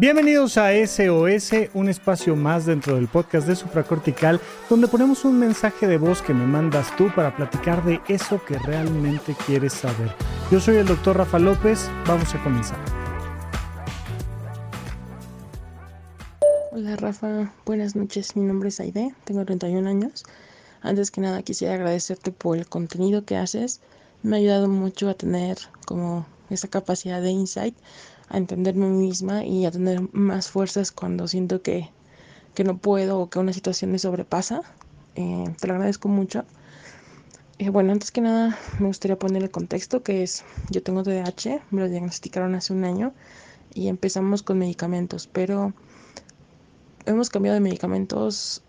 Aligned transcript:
Bienvenidos 0.00 0.56
a 0.58 0.70
SOS, 0.70 1.70
un 1.74 1.88
espacio 1.88 2.36
más 2.36 2.66
dentro 2.66 2.94
del 2.94 3.08
podcast 3.08 3.48
de 3.48 3.56
Supracortical, 3.56 4.40
donde 4.70 4.86
ponemos 4.86 5.24
un 5.24 5.36
mensaje 5.40 5.88
de 5.88 5.98
voz 5.98 6.22
que 6.22 6.32
me 6.32 6.46
mandas 6.46 6.94
tú 6.96 7.12
para 7.16 7.34
platicar 7.34 7.84
de 7.84 8.00
eso 8.06 8.40
que 8.44 8.56
realmente 8.60 9.34
quieres 9.44 9.72
saber. 9.72 10.14
Yo 10.52 10.60
soy 10.60 10.76
el 10.76 10.86
doctor 10.86 11.16
Rafa 11.16 11.40
López, 11.40 11.90
vamos 12.06 12.32
a 12.32 12.40
comenzar. 12.44 12.78
Hola 16.70 16.94
Rafa, 16.94 17.52
buenas 17.66 17.96
noches, 17.96 18.36
mi 18.36 18.44
nombre 18.44 18.68
es 18.68 18.78
Aide, 18.78 19.12
tengo 19.24 19.44
31 19.44 19.90
años. 19.90 20.22
Antes 20.80 21.10
que 21.10 21.22
nada 21.22 21.42
quisiera 21.42 21.74
agradecerte 21.74 22.30
por 22.30 22.56
el 22.56 22.68
contenido 22.68 23.24
que 23.24 23.36
haces, 23.36 23.80
me 24.22 24.36
ha 24.36 24.38
ayudado 24.38 24.68
mucho 24.68 25.08
a 25.08 25.14
tener 25.14 25.58
como 25.86 26.24
esa 26.50 26.68
capacidad 26.68 27.20
de 27.20 27.30
insight 27.30 27.74
a 28.28 28.36
entenderme 28.36 28.86
misma 28.86 29.44
y 29.44 29.66
a 29.66 29.70
tener 29.70 30.02
más 30.12 30.50
fuerzas 30.50 30.92
cuando 30.92 31.28
siento 31.28 31.62
que, 31.62 31.90
que 32.54 32.64
no 32.64 32.78
puedo 32.78 33.18
o 33.20 33.30
que 33.30 33.38
una 33.38 33.52
situación 33.52 33.92
me 33.92 33.98
sobrepasa. 33.98 34.62
Eh, 35.14 35.44
te 35.60 35.66
lo 35.66 35.74
agradezco 35.74 36.08
mucho. 36.08 36.44
Eh, 37.58 37.70
bueno, 37.70 37.92
antes 37.92 38.12
que 38.12 38.20
nada 38.20 38.56
me 38.78 38.86
gustaría 38.86 39.18
poner 39.18 39.42
el 39.42 39.50
contexto 39.50 40.02
que 40.02 40.22
es, 40.22 40.44
yo 40.70 40.82
tengo 40.82 41.02
TDAH, 41.02 41.62
me 41.70 41.80
lo 41.80 41.88
diagnosticaron 41.88 42.54
hace 42.54 42.72
un 42.72 42.84
año 42.84 43.12
y 43.74 43.88
empezamos 43.88 44.42
con 44.42 44.58
medicamentos, 44.58 45.26
pero 45.26 45.72
hemos 47.06 47.30
cambiado 47.30 47.54
de 47.54 47.60
medicamentos 47.60 48.62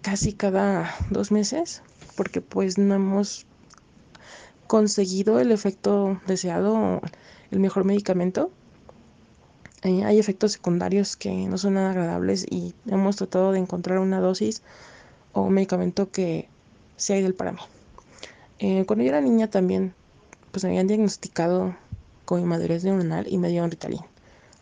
casi 0.00 0.32
cada 0.32 0.94
dos 1.10 1.30
meses 1.30 1.82
porque 2.16 2.40
pues 2.40 2.78
no 2.78 2.94
hemos 2.94 3.46
conseguido 4.66 5.38
el 5.38 5.52
efecto 5.52 6.20
deseado, 6.26 7.00
el 7.50 7.60
mejor 7.60 7.84
medicamento. 7.84 8.50
Eh, 9.84 10.04
hay 10.04 10.20
efectos 10.20 10.52
secundarios 10.52 11.16
que 11.16 11.32
no 11.32 11.58
son 11.58 11.74
nada 11.74 11.90
agradables 11.90 12.46
y 12.48 12.72
hemos 12.86 13.16
tratado 13.16 13.50
de 13.50 13.58
encontrar 13.58 13.98
una 13.98 14.20
dosis 14.20 14.62
o 15.32 15.42
un 15.42 15.54
medicamento 15.54 16.10
que 16.10 16.48
sea 16.96 17.18
ideal 17.18 17.34
para 17.34 17.52
mí. 17.52 17.58
Eh, 18.60 18.84
cuando 18.86 19.02
yo 19.02 19.08
era 19.08 19.20
niña 19.20 19.50
también, 19.50 19.92
pues 20.52 20.62
me 20.62 20.70
habían 20.70 20.86
diagnosticado 20.86 21.74
con 22.24 22.40
inmadurez 22.40 22.84
neuronal 22.84 23.26
y 23.28 23.38
me 23.38 23.48
dieron 23.48 23.72
Ritalin. 23.72 24.02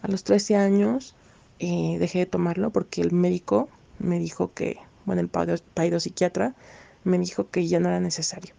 A 0.00 0.08
los 0.08 0.24
13 0.24 0.56
años 0.56 1.14
eh, 1.58 1.98
dejé 1.98 2.20
de 2.20 2.26
tomarlo 2.26 2.70
porque 2.70 3.02
el 3.02 3.12
médico 3.12 3.68
me 3.98 4.18
dijo 4.18 4.54
que, 4.54 4.78
bueno, 5.04 5.20
el 5.20 6.00
psiquiatra 6.00 6.54
me 7.04 7.18
dijo 7.18 7.50
que 7.50 7.68
ya 7.68 7.78
no 7.78 7.88
era 7.90 8.00
necesario. 8.00 8.54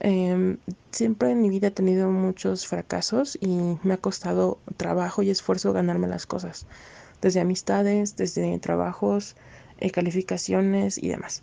Em, 0.00 0.58
siempre 0.90 1.30
en 1.30 1.40
mi 1.40 1.50
vida 1.50 1.68
he 1.68 1.70
tenido 1.70 2.10
muchos 2.10 2.66
fracasos 2.66 3.38
y 3.40 3.78
me 3.82 3.94
ha 3.94 3.96
costado 3.98 4.58
trabajo 4.76 5.22
y 5.22 5.30
esfuerzo 5.30 5.72
ganarme 5.72 6.08
las 6.08 6.26
cosas, 6.26 6.66
desde 7.22 7.40
amistades, 7.40 8.16
desde 8.16 8.58
trabajos, 8.58 9.36
eh, 9.78 9.90
calificaciones 9.90 10.98
y 10.98 11.08
demás. 11.08 11.42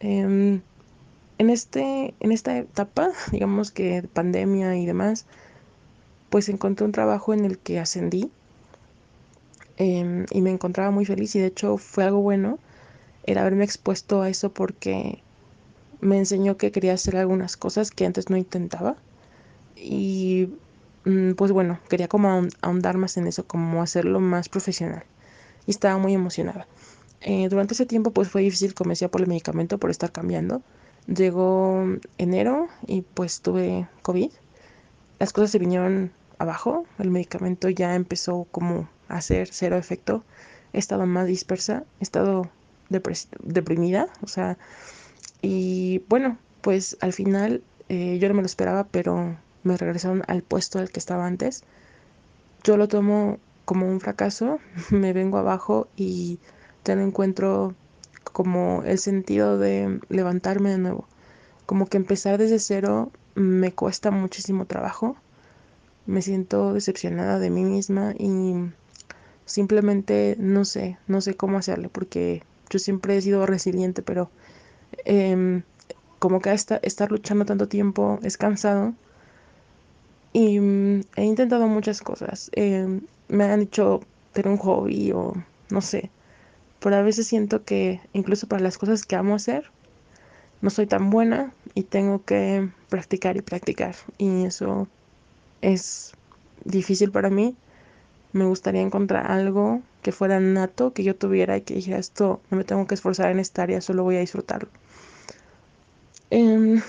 Em, 0.00 0.62
en, 1.38 1.50
este, 1.50 2.14
en 2.20 2.32
esta 2.32 2.56
etapa, 2.58 3.10
digamos 3.32 3.70
que 3.70 4.02
pandemia 4.12 4.76
y 4.76 4.86
demás, 4.86 5.26
pues 6.30 6.48
encontré 6.48 6.86
un 6.86 6.92
trabajo 6.92 7.34
en 7.34 7.44
el 7.44 7.58
que 7.58 7.80
ascendí 7.80 8.30
em, 9.76 10.26
y 10.30 10.42
me 10.42 10.50
encontraba 10.50 10.90
muy 10.92 11.04
feliz 11.04 11.34
y 11.34 11.40
de 11.40 11.46
hecho 11.46 11.76
fue 11.76 12.04
algo 12.04 12.20
bueno 12.20 12.58
el 13.24 13.36
haberme 13.38 13.64
expuesto 13.64 14.22
a 14.22 14.28
eso 14.28 14.52
porque 14.52 15.22
me 16.00 16.18
enseñó 16.18 16.56
que 16.56 16.72
quería 16.72 16.94
hacer 16.94 17.16
algunas 17.16 17.56
cosas 17.56 17.90
que 17.90 18.06
antes 18.06 18.30
no 18.30 18.36
intentaba. 18.36 18.96
Y 19.76 20.50
mm, 21.04 21.32
pues 21.32 21.52
bueno, 21.52 21.80
quería 21.88 22.08
como 22.08 22.48
ahondar 22.60 22.96
más 22.98 23.16
en 23.16 23.26
eso, 23.26 23.46
como 23.46 23.82
hacerlo 23.82 24.20
más 24.20 24.48
profesional. 24.48 25.04
Y 25.66 25.70
estaba 25.72 25.98
muy 25.98 26.14
emocionada. 26.14 26.66
Eh, 27.22 27.48
durante 27.50 27.74
ese 27.74 27.86
tiempo 27.86 28.12
pues 28.12 28.28
fue 28.28 28.42
difícil 28.42 28.74
comencé 28.74 29.08
por 29.08 29.20
el 29.20 29.26
medicamento 29.26 29.78
por 29.78 29.90
estar 29.90 30.12
cambiando. 30.12 30.62
Llegó 31.06 31.84
enero 32.18 32.68
y 32.86 33.02
pues 33.02 33.40
tuve 33.40 33.88
COVID. 34.02 34.30
Las 35.18 35.32
cosas 35.32 35.50
se 35.50 35.58
vinieron 35.58 36.12
abajo. 36.38 36.86
El 36.98 37.10
medicamento 37.10 37.68
ya 37.68 37.94
empezó 37.94 38.46
como 38.50 38.88
a 39.08 39.16
hacer 39.16 39.48
cero 39.52 39.76
efecto. 39.76 40.24
He 40.72 40.78
estado 40.78 41.06
más 41.06 41.26
dispersa. 41.26 41.84
He 42.00 42.04
estado 42.04 42.50
deprimida. 42.88 44.08
O 44.22 44.26
sea, 44.28 44.56
y 45.42 46.04
bueno, 46.08 46.38
pues 46.60 46.96
al 47.00 47.12
final 47.12 47.62
eh, 47.88 48.18
yo 48.18 48.28
no 48.28 48.34
me 48.34 48.42
lo 48.42 48.46
esperaba, 48.46 48.84
pero 48.84 49.36
me 49.62 49.76
regresaron 49.76 50.22
al 50.26 50.42
puesto 50.42 50.78
al 50.78 50.90
que 50.90 51.00
estaba 51.00 51.26
antes. 51.26 51.64
Yo 52.62 52.76
lo 52.76 52.88
tomo 52.88 53.38
como 53.64 53.86
un 53.86 54.00
fracaso, 54.00 54.58
me 54.90 55.12
vengo 55.12 55.38
abajo 55.38 55.88
y 55.96 56.38
ya 56.84 56.94
no 56.96 57.02
encuentro 57.02 57.74
como 58.24 58.82
el 58.84 58.98
sentido 58.98 59.58
de 59.58 60.00
levantarme 60.08 60.70
de 60.70 60.78
nuevo. 60.78 61.06
Como 61.66 61.86
que 61.86 61.96
empezar 61.96 62.38
desde 62.38 62.58
cero 62.58 63.10
me 63.34 63.72
cuesta 63.72 64.10
muchísimo 64.10 64.66
trabajo. 64.66 65.16
Me 66.06 66.22
siento 66.22 66.74
decepcionada 66.74 67.38
de 67.38 67.50
mí 67.50 67.64
misma 67.64 68.14
y 68.18 68.54
simplemente 69.44 70.36
no 70.38 70.64
sé, 70.64 70.98
no 71.06 71.20
sé 71.20 71.34
cómo 71.34 71.58
hacerlo 71.58 71.88
porque 71.90 72.42
yo 72.68 72.78
siempre 72.78 73.16
he 73.16 73.22
sido 73.22 73.46
resiliente, 73.46 74.02
pero 74.02 74.30
Em, 75.04 75.62
como 76.18 76.40
que 76.40 76.52
estar 76.52 77.10
luchando 77.10 77.44
tanto 77.44 77.68
tiempo 77.68 78.18
es 78.22 78.36
cansado. 78.36 78.94
Y 80.32 80.60
mm, 80.60 81.00
he 81.16 81.24
intentado 81.24 81.66
muchas 81.66 82.00
cosas. 82.02 82.50
Em, 82.54 83.00
me 83.28 83.44
han 83.44 83.60
dicho 83.60 84.00
tener 84.32 84.50
un 84.50 84.58
hobby 84.58 85.12
o 85.12 85.34
no 85.70 85.80
sé. 85.80 86.10
Pero 86.80 86.96
a 86.96 87.02
veces 87.02 87.26
siento 87.26 87.64
que 87.64 88.00
incluso 88.12 88.46
para 88.46 88.62
las 88.62 88.78
cosas 88.78 89.04
que 89.04 89.16
amo 89.16 89.34
hacer, 89.34 89.70
no 90.62 90.70
soy 90.70 90.86
tan 90.86 91.10
buena 91.10 91.52
y 91.74 91.84
tengo 91.84 92.24
que 92.24 92.68
practicar 92.88 93.36
y 93.36 93.42
practicar. 93.42 93.94
Y 94.18 94.44
eso 94.44 94.88
es 95.62 96.12
difícil 96.64 97.10
para 97.10 97.30
mí. 97.30 97.56
Me 98.32 98.44
gustaría 98.44 98.80
encontrar 98.80 99.30
algo 99.30 99.82
que 100.02 100.12
fuera 100.12 100.40
nato, 100.40 100.92
que 100.92 101.02
yo 101.02 101.16
tuviera 101.16 101.56
y 101.56 101.62
que 101.62 101.74
dijera 101.74 101.98
esto, 101.98 102.40
no 102.50 102.56
me 102.56 102.64
tengo 102.64 102.86
que 102.86 102.94
esforzar 102.94 103.30
en 103.30 103.38
esta 103.38 103.62
área, 103.62 103.80
solo 103.80 104.04
voy 104.04 104.16
a 104.16 104.20
disfrutarlo. 104.20 104.68
Em, 106.30 106.80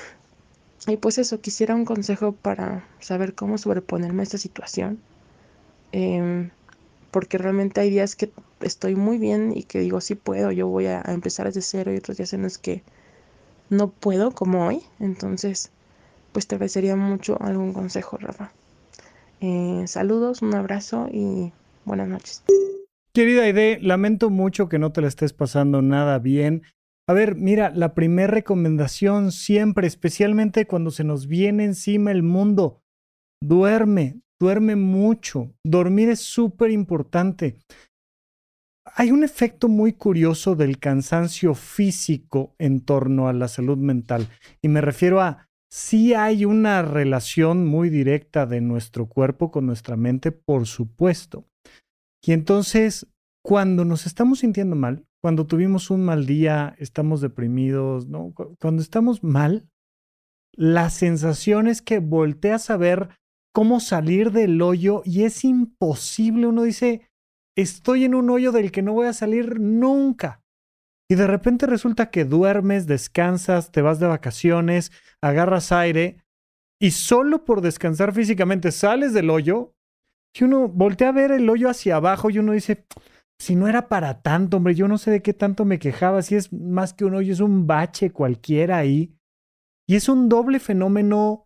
y 0.87 0.97
pues 0.97 1.17
eso, 1.17 1.41
quisiera 1.41 1.75
un 1.75 1.85
consejo 1.85 2.33
para 2.33 2.87
saber 2.99 3.33
cómo 3.33 3.57
sobreponerme 3.57 4.21
a 4.21 4.23
esta 4.23 4.37
situación. 4.37 4.99
Em, 5.91 6.51
porque 7.11 7.37
realmente 7.37 7.81
hay 7.81 7.89
días 7.89 8.15
que 8.15 8.31
estoy 8.61 8.95
muy 8.95 9.17
bien 9.17 9.51
y 9.55 9.63
que 9.63 9.79
digo, 9.79 9.99
sí 10.01 10.15
puedo, 10.15 10.51
yo 10.51 10.67
voy 10.67 10.85
a, 10.87 11.01
empezar 11.07 11.47
desde 11.47 11.61
cero 11.61 11.93
y 11.93 11.97
otros 11.97 12.17
días 12.17 12.33
en 12.33 12.43
los 12.43 12.57
que 12.57 12.83
no 13.69 13.89
puedo, 13.89 14.31
como 14.31 14.67
hoy. 14.67 14.83
Entonces, 14.99 15.71
pues 16.31 16.47
te 16.47 16.55
agradecería 16.55 16.95
mucho 16.95 17.37
algún 17.41 17.73
consejo, 17.73 18.17
Rafa. 18.17 18.53
Eh, 19.41 19.85
saludos, 19.87 20.43
un 20.43 20.53
abrazo 20.53 21.09
y 21.11 21.51
buenas 21.83 22.07
noches. 22.07 22.43
Querida 23.11 23.43
Aide, 23.43 23.79
lamento 23.81 24.29
mucho 24.29 24.69
que 24.69 24.77
no 24.77 24.91
te 24.91 25.01
la 25.01 25.07
estés 25.07 25.33
pasando 25.33 25.81
nada 25.81 26.19
bien. 26.19 26.61
A 27.09 27.13
ver, 27.13 27.35
mira, 27.35 27.71
la 27.75 27.95
primera 27.95 28.31
recomendación 28.31 29.31
siempre, 29.31 29.87
especialmente 29.87 30.67
cuando 30.67 30.91
se 30.91 31.03
nos 31.03 31.27
viene 31.27 31.65
encima 31.65 32.11
el 32.11 32.21
mundo, 32.21 32.83
duerme, 33.41 34.21
duerme 34.39 34.75
mucho. 34.75 35.51
Dormir 35.65 36.09
es 36.09 36.19
súper 36.19 36.69
importante. 36.69 37.57
Hay 38.93 39.11
un 39.11 39.23
efecto 39.23 39.67
muy 39.67 39.93
curioso 39.93 40.55
del 40.55 40.77
cansancio 40.77 41.55
físico 41.55 42.53
en 42.59 42.81
torno 42.81 43.27
a 43.27 43.33
la 43.33 43.47
salud 43.47 43.77
mental 43.77 44.27
y 44.61 44.67
me 44.67 44.81
refiero 44.81 45.19
a 45.19 45.47
si 45.71 46.13
hay 46.13 46.43
una 46.43 46.81
relación 46.81 47.65
muy 47.65 47.89
directa 47.89 48.45
de 48.45 48.59
nuestro 48.59 49.07
cuerpo 49.07 49.51
con 49.51 49.65
nuestra 49.65 49.95
mente, 49.95 50.31
por 50.31 50.67
supuesto. 50.67 51.45
Y 52.21 52.33
entonces, 52.33 53.07
cuando 53.43 53.85
nos 53.85 54.05
estamos 54.05 54.39
sintiendo 54.39 54.75
mal, 54.75 55.05
cuando 55.21 55.47
tuvimos 55.47 55.89
un 55.89 56.03
mal 56.03 56.25
día, 56.25 56.75
estamos 56.77 57.21
deprimidos, 57.21 58.07
¿no? 58.07 58.33
Cuando 58.59 58.81
estamos 58.81 59.23
mal, 59.23 59.69
la 60.53 60.89
sensación 60.89 61.67
es 61.67 61.81
que 61.81 61.99
volteas 61.99 62.69
a 62.69 62.77
ver 62.77 63.09
cómo 63.53 63.79
salir 63.79 64.31
del 64.31 64.61
hoyo 64.61 65.03
y 65.05 65.23
es 65.23 65.45
imposible. 65.45 66.47
Uno 66.47 66.63
dice, 66.63 67.07
estoy 67.55 68.03
en 68.03 68.15
un 68.15 68.29
hoyo 68.29 68.51
del 68.51 68.71
que 68.71 68.81
no 68.81 68.93
voy 68.93 69.07
a 69.07 69.13
salir 69.13 69.59
nunca. 69.59 70.41
Y 71.11 71.15
de 71.15 71.27
repente 71.27 71.65
resulta 71.65 72.09
que 72.09 72.23
duermes, 72.23 72.87
descansas, 72.87 73.73
te 73.73 73.81
vas 73.81 73.99
de 73.99 74.07
vacaciones, 74.07 74.93
agarras 75.21 75.73
aire 75.73 76.23
y 76.81 76.91
solo 76.91 77.43
por 77.43 77.59
descansar 77.59 78.13
físicamente 78.13 78.71
sales 78.71 79.11
del 79.11 79.29
hoyo 79.29 79.73
y 80.33 80.45
uno 80.45 80.69
voltea 80.69 81.09
a 81.09 81.11
ver 81.11 81.33
el 81.33 81.49
hoyo 81.49 81.69
hacia 81.69 81.97
abajo 81.97 82.29
y 82.29 82.39
uno 82.39 82.53
dice, 82.53 82.85
si 83.41 83.57
no 83.57 83.67
era 83.67 83.89
para 83.89 84.21
tanto, 84.21 84.55
hombre, 84.55 84.73
yo 84.73 84.87
no 84.87 84.97
sé 84.97 85.11
de 85.11 85.21
qué 85.21 85.33
tanto 85.33 85.65
me 85.65 85.79
quejaba, 85.79 86.21
si 86.21 86.35
es 86.35 86.53
más 86.53 86.93
que 86.93 87.03
un 87.03 87.15
hoyo, 87.15 87.33
es 87.33 87.41
un 87.41 87.67
bache 87.67 88.11
cualquiera 88.11 88.77
ahí. 88.77 89.13
Y 89.89 89.97
es 89.97 90.07
un 90.07 90.29
doble 90.29 90.61
fenómeno, 90.61 91.45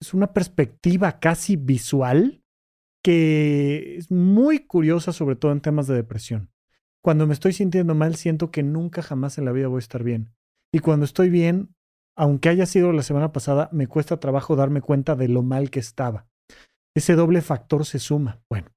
es 0.00 0.14
una 0.14 0.32
perspectiva 0.32 1.18
casi 1.18 1.56
visual 1.56 2.40
que 3.02 3.96
es 3.96 4.12
muy 4.12 4.60
curiosa, 4.60 5.12
sobre 5.12 5.34
todo 5.34 5.50
en 5.50 5.60
temas 5.60 5.88
de 5.88 5.96
depresión. 5.96 6.53
Cuando 7.04 7.26
me 7.26 7.34
estoy 7.34 7.52
sintiendo 7.52 7.94
mal, 7.94 8.16
siento 8.16 8.50
que 8.50 8.62
nunca 8.62 9.02
jamás 9.02 9.36
en 9.36 9.44
la 9.44 9.52
vida 9.52 9.68
voy 9.68 9.76
a 9.76 9.80
estar 9.80 10.02
bien. 10.02 10.32
Y 10.72 10.78
cuando 10.78 11.04
estoy 11.04 11.28
bien, 11.28 11.74
aunque 12.16 12.48
haya 12.48 12.64
sido 12.64 12.92
la 12.92 13.02
semana 13.02 13.30
pasada, 13.30 13.68
me 13.72 13.86
cuesta 13.86 14.18
trabajo 14.18 14.56
darme 14.56 14.80
cuenta 14.80 15.14
de 15.14 15.28
lo 15.28 15.42
mal 15.42 15.68
que 15.70 15.80
estaba. 15.80 16.26
Ese 16.96 17.14
doble 17.14 17.42
factor 17.42 17.84
se 17.84 17.98
suma. 17.98 18.40
Bueno, 18.48 18.68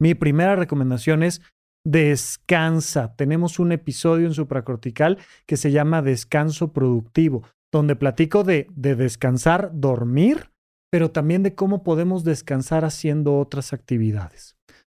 mi 0.00 0.14
primera 0.14 0.56
recomendación 0.56 1.22
es 1.22 1.42
descansa. 1.84 3.14
Tenemos 3.16 3.58
un 3.58 3.72
episodio 3.72 4.26
en 4.26 4.32
supracortical 4.32 5.18
que 5.46 5.58
se 5.58 5.70
llama 5.70 6.00
Descanso 6.00 6.72
Productivo, 6.72 7.42
donde 7.70 7.94
platico 7.94 8.42
de, 8.42 8.68
de 8.70 8.96
descansar, 8.96 9.70
dormir, 9.74 10.50
pero 10.90 11.10
también 11.10 11.42
de 11.42 11.54
cómo 11.54 11.82
podemos 11.82 12.24
descansar 12.24 12.86
haciendo 12.86 13.38
otras 13.38 13.74
actividades. 13.74 14.56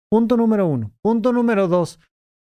Punto 0.08 0.36
número 0.36 0.66
uno. 0.66 0.92
Punto 1.02 1.32
número 1.32 1.66
dos. 1.66 1.98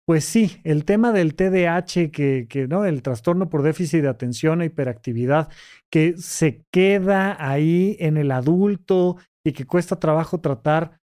Pues 0.06 0.26
sí, 0.26 0.60
el 0.64 0.84
tema 0.84 1.12
del 1.12 1.34
TDAH, 1.34 2.10
que, 2.10 2.66
¿no? 2.68 2.84
El 2.84 3.00
trastorno 3.00 3.48
por 3.48 3.62
déficit 3.62 4.02
de 4.02 4.08
atención 4.08 4.60
e 4.60 4.66
hiperactividad, 4.66 5.48
que 5.90 6.14
se 6.18 6.62
queda 6.70 7.36
ahí 7.38 7.96
en 8.00 8.18
el 8.18 8.30
adulto 8.30 9.16
y 9.46 9.52
que 9.52 9.66
cuesta 9.66 9.96
trabajo 9.96 10.40
tratar, 10.40 11.00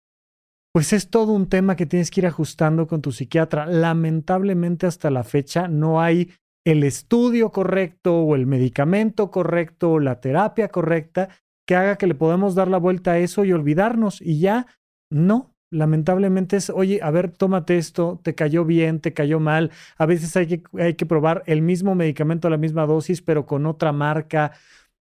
pues 0.74 0.92
es 0.92 1.10
todo 1.10 1.32
un 1.32 1.48
tema 1.48 1.78
que 1.78 1.86
tienes 1.86 2.12
que 2.12 2.20
ir 2.20 2.28
ajustando 2.28 2.88
con 2.88 3.02
tu 3.02 3.14
psiquiatra. 3.14 3.66
Lamentablemente 3.68 4.86
hasta 4.86 5.10
la 5.10 5.24
fecha 5.24 5.70
no 5.70 6.02
hay 6.02 6.32
el 6.66 6.84
estudio 6.84 7.52
correcto 7.52 8.20
o 8.20 8.36
el 8.36 8.48
medicamento 8.48 9.32
correcto 9.32 9.94
o 9.94 10.00
la 10.00 10.20
terapia 10.20 10.68
correcta 10.68 11.30
que 11.66 11.76
haga 11.76 11.98
que 11.98 12.08
le 12.08 12.16
podamos 12.16 12.54
dar 12.54 12.68
la 12.68 12.78
vuelta 12.78 13.12
a 13.12 13.20
eso 13.20 13.46
y 13.46 13.54
olvidarnos. 13.54 14.22
Y 14.22 14.40
ya 14.40 14.68
no, 15.10 15.56
lamentablemente 15.72 16.58
es, 16.58 16.70
oye, 16.70 17.00
a 17.02 17.12
ver, 17.12 17.32
tómate 17.32 17.78
esto, 17.78 18.20
te 18.24 18.36
cayó 18.36 18.66
bien, 18.66 19.00
te 19.00 19.14
cayó 19.14 19.40
mal. 19.40 19.72
A 19.98 20.06
veces 20.06 20.36
hay 20.36 20.48
que, 20.48 20.64
hay 20.80 20.96
que 20.96 21.06
probar 21.06 21.44
el 21.46 21.62
mismo 21.62 21.96
medicamento 21.96 22.50
la 22.50 22.58
misma 22.58 22.86
dosis, 22.86 23.22
pero 23.22 23.46
con 23.46 23.66
otra 23.66 23.92
marca, 23.92 24.54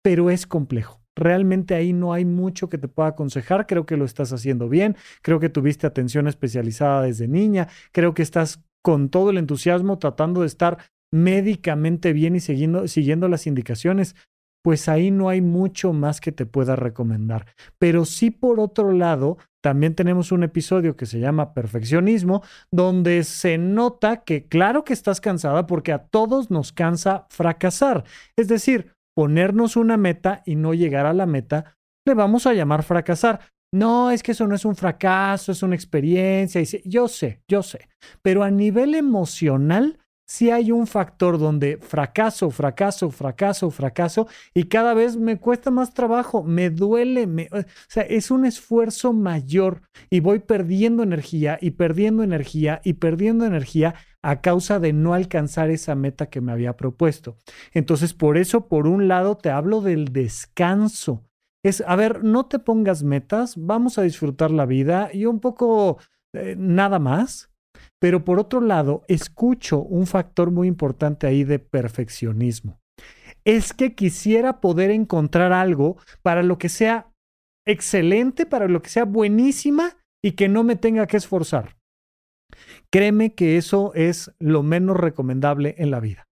pero 0.01 0.29
es 0.29 0.47
complejo. 0.47 1.00
Realmente 1.15 1.75
ahí 1.75 1.91
no 1.91 2.13
hay 2.13 2.23
mucho 2.23 2.69
que 2.69 2.77
te 2.77 2.88
pueda 2.88 3.09
aconsejar. 3.09 3.67
Creo 3.67 3.85
que 3.85 3.97
lo 3.97 4.06
estás 4.06 4.31
haciendo 4.31 4.69
bien. 4.69 4.95
Creo 5.21 5.39
que 5.39 5.50
tuviste 5.50 5.85
atención 5.85 6.27
especializada 6.27 7.01
desde 7.01 7.27
niña. 7.27 7.67
Creo 7.91 8.13
que 8.13 8.21
estás 8.21 8.63
con 8.81 9.09
todo 9.09 9.31
el 9.31 9.38
entusiasmo 9.38 10.00
tratando 10.00 10.41
de 10.41 10.47
estar 10.47 10.77
médicamente 11.11 12.13
bien 12.13 12.35
y 12.38 12.39
siguiendo, 12.39 12.88
siguiendo 12.88 13.27
las 13.27 13.47
indicaciones. 13.47 14.15
Pues 14.63 14.88
ahí 14.88 15.11
no 15.11 15.27
hay 15.27 15.41
mucho 15.41 15.91
más 15.91 16.21
que 16.21 16.31
te 16.31 16.45
pueda 16.45 16.77
recomendar. 16.77 17.47
Pero 17.77 18.06
sí, 18.06 18.31
por 18.31 18.61
otro 18.61 18.94
lado, 18.94 19.38
también 19.61 19.95
tenemos 19.95 20.31
un 20.31 20.44
episodio 20.44 20.95
que 20.95 21.06
se 21.06 21.19
llama 21.19 21.53
Perfeccionismo, 21.53 22.44
donde 22.71 23.23
se 23.23 23.57
nota 23.57 24.23
que 24.23 24.47
claro 24.47 24.83
que 24.83 24.94
estás 24.94 25.21
cansada 25.21 25.67
porque 25.67 25.91
a 25.91 26.06
todos 26.06 26.50
nos 26.50 26.71
cansa 26.71 27.27
fracasar. 27.29 28.03
Es 28.38 28.47
decir, 28.47 28.94
ponernos 29.15 29.75
una 29.75 29.97
meta 29.97 30.41
y 30.45 30.56
no 30.56 30.73
llegar 30.73 31.06
a 31.06 31.13
la 31.13 31.25
meta, 31.25 31.75
le 32.07 32.13
vamos 32.13 32.47
a 32.47 32.53
llamar 32.53 32.83
fracasar. 32.83 33.41
No, 33.71 34.09
es 34.09 34.23
que 34.23 34.31
eso 34.31 34.47
no 34.47 34.56
es 34.56 34.65
un 34.65 34.75
fracaso, 34.75 35.51
es 35.51 35.61
una 35.61 35.75
experiencia. 35.75 36.61
Yo 36.85 37.07
sé, 37.07 37.44
yo 37.47 37.61
sé. 37.61 37.88
Pero 38.23 38.44
a 38.44 38.50
nivel 38.50 38.95
emocional, 38.95 39.98
sí 40.29 40.51
hay 40.51 40.71
un 40.71 40.85
factor 40.85 41.39
donde 41.39 41.77
fracaso, 41.77 42.51
fracaso, 42.51 43.09
fracaso, 43.09 43.71
fracaso, 43.71 44.27
y 44.53 44.65
cada 44.65 44.93
vez 44.93 45.17
me 45.17 45.39
cuesta 45.39 45.71
más 45.71 45.95
trabajo, 45.95 46.43
me 46.43 46.69
duele, 46.69 47.25
me, 47.25 47.49
o 47.51 47.63
sea, 47.87 48.03
es 48.03 48.29
un 48.29 48.45
esfuerzo 48.45 49.11
mayor 49.11 49.81
y 50.07 50.19
voy 50.19 50.37
perdiendo 50.37 51.01
energía 51.01 51.57
y 51.59 51.71
perdiendo 51.71 52.21
energía 52.21 52.79
y 52.83 52.93
perdiendo 52.93 53.43
energía 53.43 53.95
a 54.21 54.39
causa 54.41 54.79
de 54.79 54.93
no 54.93 55.15
alcanzar 55.15 55.71
esa 55.71 55.95
meta 55.95 56.27
que 56.27 56.41
me 56.41 56.51
había 56.51 56.77
propuesto. 56.77 57.37
Entonces, 57.73 58.13
por 58.13 58.37
eso, 58.37 58.67
por 58.67 58.85
un 58.85 59.07
lado, 59.07 59.35
te 59.35 59.49
hablo 59.49 59.81
del 59.81 60.13
descanso. 60.13 61.25
Es, 61.63 61.83
a 61.87 61.95
ver, 61.95 62.23
no 62.23 62.45
te 62.45 62.59
pongas 62.59 63.01
metas, 63.01 63.55
vamos 63.57 63.97
a 63.97 64.03
disfrutar 64.03 64.51
la 64.51 64.67
vida 64.67 65.09
y 65.11 65.25
un 65.25 65.39
poco 65.39 65.97
eh, 66.33 66.53
nada 66.55 66.99
más. 66.99 67.48
Pero 68.00 68.24
por 68.24 68.39
otro 68.39 68.62
lado, 68.62 69.04
escucho 69.07 69.81
un 69.81 70.07
factor 70.07 70.51
muy 70.51 70.68
importante 70.68 71.27
ahí 71.27 71.44
de 71.44 71.60
perfeccionismo. 71.60 72.80
Es 73.45 73.74
que 73.74 73.95
quisiera 73.95 74.62
poder 74.62 74.92
encontrar 74.92 75.51
algo 75.54 75.98
para 76.21 76.44
lo 76.44 76.57
que 76.57 76.69
sea 76.69 77.12
excelente, 77.66 78.45
para 78.45 78.68
lo 78.68 78.81
que 78.81 78.89
sea 78.89 79.06
buenísima 79.06 79.98
y 80.24 80.31
que 80.31 80.50
no 80.50 80.63
me 80.63 80.75
tenga 80.75 81.07
que 81.07 81.18
esforzar. 81.18 81.77
Créeme 82.92 83.36
que 83.36 83.57
eso 83.57 83.94
es 83.94 84.31
lo 84.39 84.63
menos 84.63 84.98
recomendable 84.98 85.75
en 85.77 85.92
la 85.92 86.00
vida. 86.00 86.27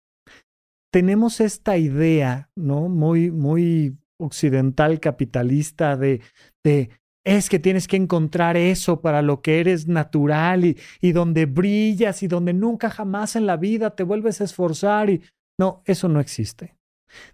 Tenemos 0.93 1.41
esta 1.41 1.77
idea, 1.77 2.51
¿no? 2.57 2.89
Muy, 2.89 3.31
muy 3.31 3.99
occidental 4.19 4.99
capitalista 4.99 5.97
de, 5.97 6.23
de 6.65 6.91
es 7.27 7.51
que 7.51 7.59
tienes 7.59 7.89
que 7.89 7.97
encontrar 7.97 8.57
eso 8.57 9.01
para 9.01 9.21
lo 9.21 9.43
que 9.43 9.59
eres 9.59 9.89
natural 9.89 10.65
y, 10.65 10.79
y, 11.01 11.11
donde 11.11 11.45
brillas 11.47 12.23
y 12.23 12.29
donde 12.29 12.55
nunca 12.55 12.89
jamás 12.89 13.35
en 13.35 13.47
la 13.47 13.57
vida 13.57 13.97
te 13.97 14.05
vuelves 14.05 14.41
a 14.41 14.45
esforzar 14.45 15.11
y 15.11 15.23
no, 15.59 15.83
eso 15.87 16.09
no 16.09 16.21
existe. 16.21 16.77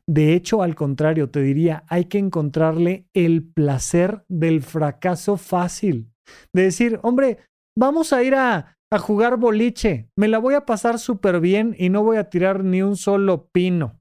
De 0.09 0.35
hecho, 0.35 0.63
al 0.63 0.75
contrario, 0.75 1.29
te 1.29 1.43
diría, 1.43 1.85
hay 1.89 2.07
que 2.07 2.19
encontrarle 2.19 3.07
el 3.13 3.45
placer 3.45 4.25
del 4.29 4.63
fracaso 4.63 5.37
fácil. 5.37 6.11
De 6.55 6.63
decir, 6.63 6.99
hombre, 7.03 7.39
vamos 7.77 8.15
a 8.15 8.23
ir 8.23 8.35
a, 8.35 8.79
a 8.91 8.99
jugar 8.99 9.37
boliche, 9.37 10.09
me 10.17 10.29
la 10.29 10.39
voy 10.39 10.55
a 10.55 10.65
pasar 10.65 10.99
súper 10.99 11.41
bien 11.41 11.77
y 11.79 11.91
no 11.91 12.03
voy 12.03 12.17
a 12.17 12.31
tirar 12.31 12.65
ni 12.65 12.81
un 12.81 12.97
solo 12.97 13.49
pino. 13.53 14.01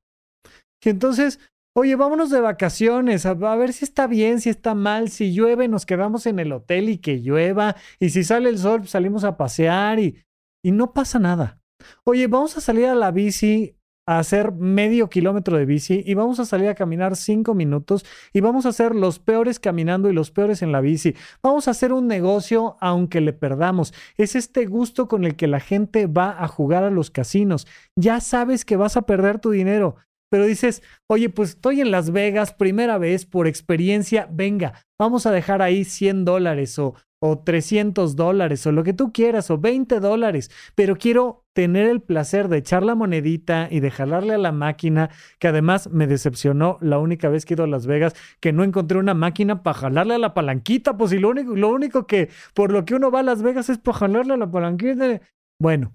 Y 0.84 0.90
entonces, 0.90 1.40
oye, 1.74 1.96
vámonos 1.96 2.30
de 2.30 2.42
vacaciones, 2.42 3.26
a, 3.26 3.34
ver 3.34 3.74
si 3.74 3.86
está 3.86 4.08
bien, 4.08 4.42
si 4.42 4.50
está 4.50 4.76
mal, 4.76 5.10
si 5.10 5.34
llueve, 5.34 5.68
nos 5.68 5.86
quedamos 5.86 6.26
en 6.26 6.40
el 6.40 6.52
hotel 6.52 6.90
y 6.90 6.98
que 6.98 7.20
llueva, 7.20 7.76
y 8.00 8.10
si 8.10 8.24
sale 8.24 8.50
el 8.50 8.58
sol, 8.58 8.88
salimos 8.88 9.24
a 9.24 9.38
pasear 9.38 10.00
y, 10.00 10.24
y 10.64 10.72
no 10.72 10.94
pasa 10.94 11.20
nada. 11.20 11.60
Oye, 12.04 12.28
vamos 12.28 12.58
a 12.58 12.62
salir 12.62 12.86
a 12.86 12.96
la 12.96 13.12
bici 13.12 13.78
a 14.08 14.20
hacer 14.20 14.52
medio 14.52 15.10
kilómetro 15.10 15.58
de 15.58 15.66
bici 15.66 16.04
y 16.06 16.16
vamos 16.16 16.40
a 16.40 16.46
salir 16.46 16.70
a 16.70 16.76
caminar 16.76 17.16
cinco 17.16 17.54
minutos 17.54 18.04
y 18.34 18.42
vamos 18.42 18.66
a 18.66 18.70
hacer 18.70 18.96
los 18.96 19.20
peores 19.20 19.60
caminando 19.60 20.10
y 20.10 20.14
los 20.14 20.32
peores 20.32 20.62
en 20.62 20.72
la 20.72 20.82
bici. 20.82 21.16
Vamos 21.44 21.68
a 21.68 21.72
hacer 21.72 21.94
un 21.94 22.08
negocio 22.08 22.78
aunque 22.82 23.22
le 23.22 23.34
perdamos. 23.34 23.94
Es 24.18 24.36
este 24.36 24.66
gusto 24.66 25.08
con 25.08 25.24
el 25.24 25.36
que 25.36 25.48
la 25.48 25.60
gente 25.60 26.08
va 26.08 26.44
a 26.44 26.48
jugar 26.48 26.84
a 26.84 26.90
los 26.90 27.12
casinos. 27.12 27.68
Ya 27.96 28.20
sabes 28.22 28.66
que 28.66 28.76
vas 28.76 28.98
a 28.98 29.04
perder 29.04 29.40
tu 29.40 29.52
dinero, 29.52 29.98
pero 30.32 30.46
dices, 30.46 30.82
oye, 31.08 31.30
pues 31.30 31.50
estoy 31.50 31.82
en 31.82 31.92
Las 31.92 32.12
Vegas, 32.12 32.54
primera 32.54 32.98
vez, 32.98 33.26
por 33.26 33.48
experiencia, 33.48 34.30
venga, 34.32 34.86
vamos 34.98 35.26
a 35.26 35.32
dejar 35.32 35.62
ahí 35.62 35.84
100 35.84 36.24
dólares 36.24 36.80
o, 36.80 36.96
o 37.20 37.40
300 37.40 38.16
dólares 38.16 38.66
o 38.66 38.72
lo 38.72 38.84
que 38.84 38.94
tú 38.94 39.12
quieras 39.12 39.52
o 39.52 39.58
20 39.58 40.00
dólares, 40.00 40.50
pero 40.74 40.96
quiero 40.96 41.44
tener 41.54 41.88
el 41.88 42.02
placer 42.02 42.48
de 42.48 42.60
echar 42.60 42.82
la 42.82 42.96
monedita 42.96 43.68
y 43.70 43.82
de 43.82 43.92
jalarle 43.92 44.36
a 44.36 44.38
la 44.38 44.54
máquina, 44.54 45.10
que 45.38 45.50
además 45.50 45.90
me 45.92 46.08
decepcionó 46.08 46.78
la 46.80 46.98
única 46.98 47.28
vez 47.28 47.46
que 47.46 47.54
he 47.54 47.56
ido 47.56 47.66
a 47.66 47.68
Las 47.68 47.86
Vegas, 47.86 48.16
que 48.40 48.54
no 48.54 48.64
encontré 48.64 49.00
una 49.00 49.14
máquina 49.14 49.64
para 49.64 49.78
jalarle 49.78 50.16
a 50.16 50.20
la 50.20 50.34
palanquita, 50.34 50.96
pues 50.98 51.12
y 51.12 51.20
lo 51.20 51.30
único, 51.30 51.56
lo 51.58 51.68
único 51.70 52.08
que 52.08 52.30
por 52.54 52.72
lo 52.72 52.86
que 52.86 52.96
uno 52.96 53.12
va 53.12 53.20
a 53.20 53.24
Las 53.24 53.42
Vegas 53.42 53.70
es 53.70 53.80
para 53.80 53.98
jalarle 53.98 54.36
a 54.36 54.38
la 54.38 54.50
palanquita. 54.50 55.20
Bueno, 55.60 55.94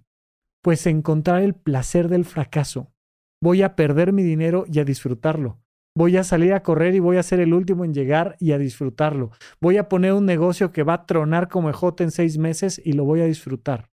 pues 0.63 0.87
encontrar 0.87 1.43
el 1.43 1.55
placer 1.55 2.09
del 2.09 2.27
fracaso. 2.27 2.93
Voy 3.43 3.63
a 3.63 3.77
perder 3.77 4.13
mi 4.13 4.23
dinero 4.23 4.65
y 4.71 4.79
a 4.79 4.85
disfrutarlo. 4.85 5.61
Voy 5.97 6.19
a 6.19 6.25
salir 6.25 6.53
a 6.53 6.63
correr 6.63 6.95
y 6.95 7.01
voy 7.01 7.17
a 7.17 7.23
ser 7.23 7.41
el 7.41 7.55
último 7.55 7.85
en 7.85 7.95
llegar 7.95 8.37
y 8.39 8.53
a 8.53 8.59
disfrutarlo. 8.59 9.31
Voy 9.63 9.79
a 9.79 9.89
poner 9.89 10.13
un 10.13 10.27
negocio 10.27 10.71
que 10.71 10.83
va 10.83 10.93
a 10.93 11.07
tronar 11.07 11.49
como 11.49 11.71
ejote 11.71 12.05
en 12.05 12.11
seis 12.11 12.37
meses 12.37 12.81
y 12.85 12.93
lo 12.93 13.05
voy 13.05 13.23
a 13.23 13.27
disfrutar. 13.27 13.89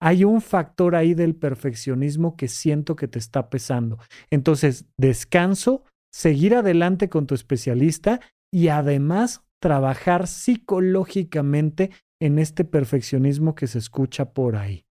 Hay 0.00 0.24
un 0.24 0.40
factor 0.40 0.94
ahí 0.94 1.14
del 1.14 1.34
perfeccionismo 1.34 2.36
que 2.36 2.46
siento 2.46 2.94
que 2.94 3.08
te 3.08 3.18
está 3.18 3.50
pesando. 3.50 3.98
Entonces, 4.30 4.86
descanso, 4.96 5.82
seguir 6.12 6.54
adelante 6.54 7.08
con 7.08 7.26
tu 7.26 7.34
especialista 7.34 8.20
y 8.52 8.68
además 8.68 9.44
trabajar 9.60 10.26
psicológicamente 10.26 11.90
en 12.20 12.38
este 12.38 12.64
perfeccionismo 12.64 13.54
que 13.54 13.66
se 13.66 13.78
escucha 13.78 14.32
por 14.32 14.56
ahí. 14.56 14.84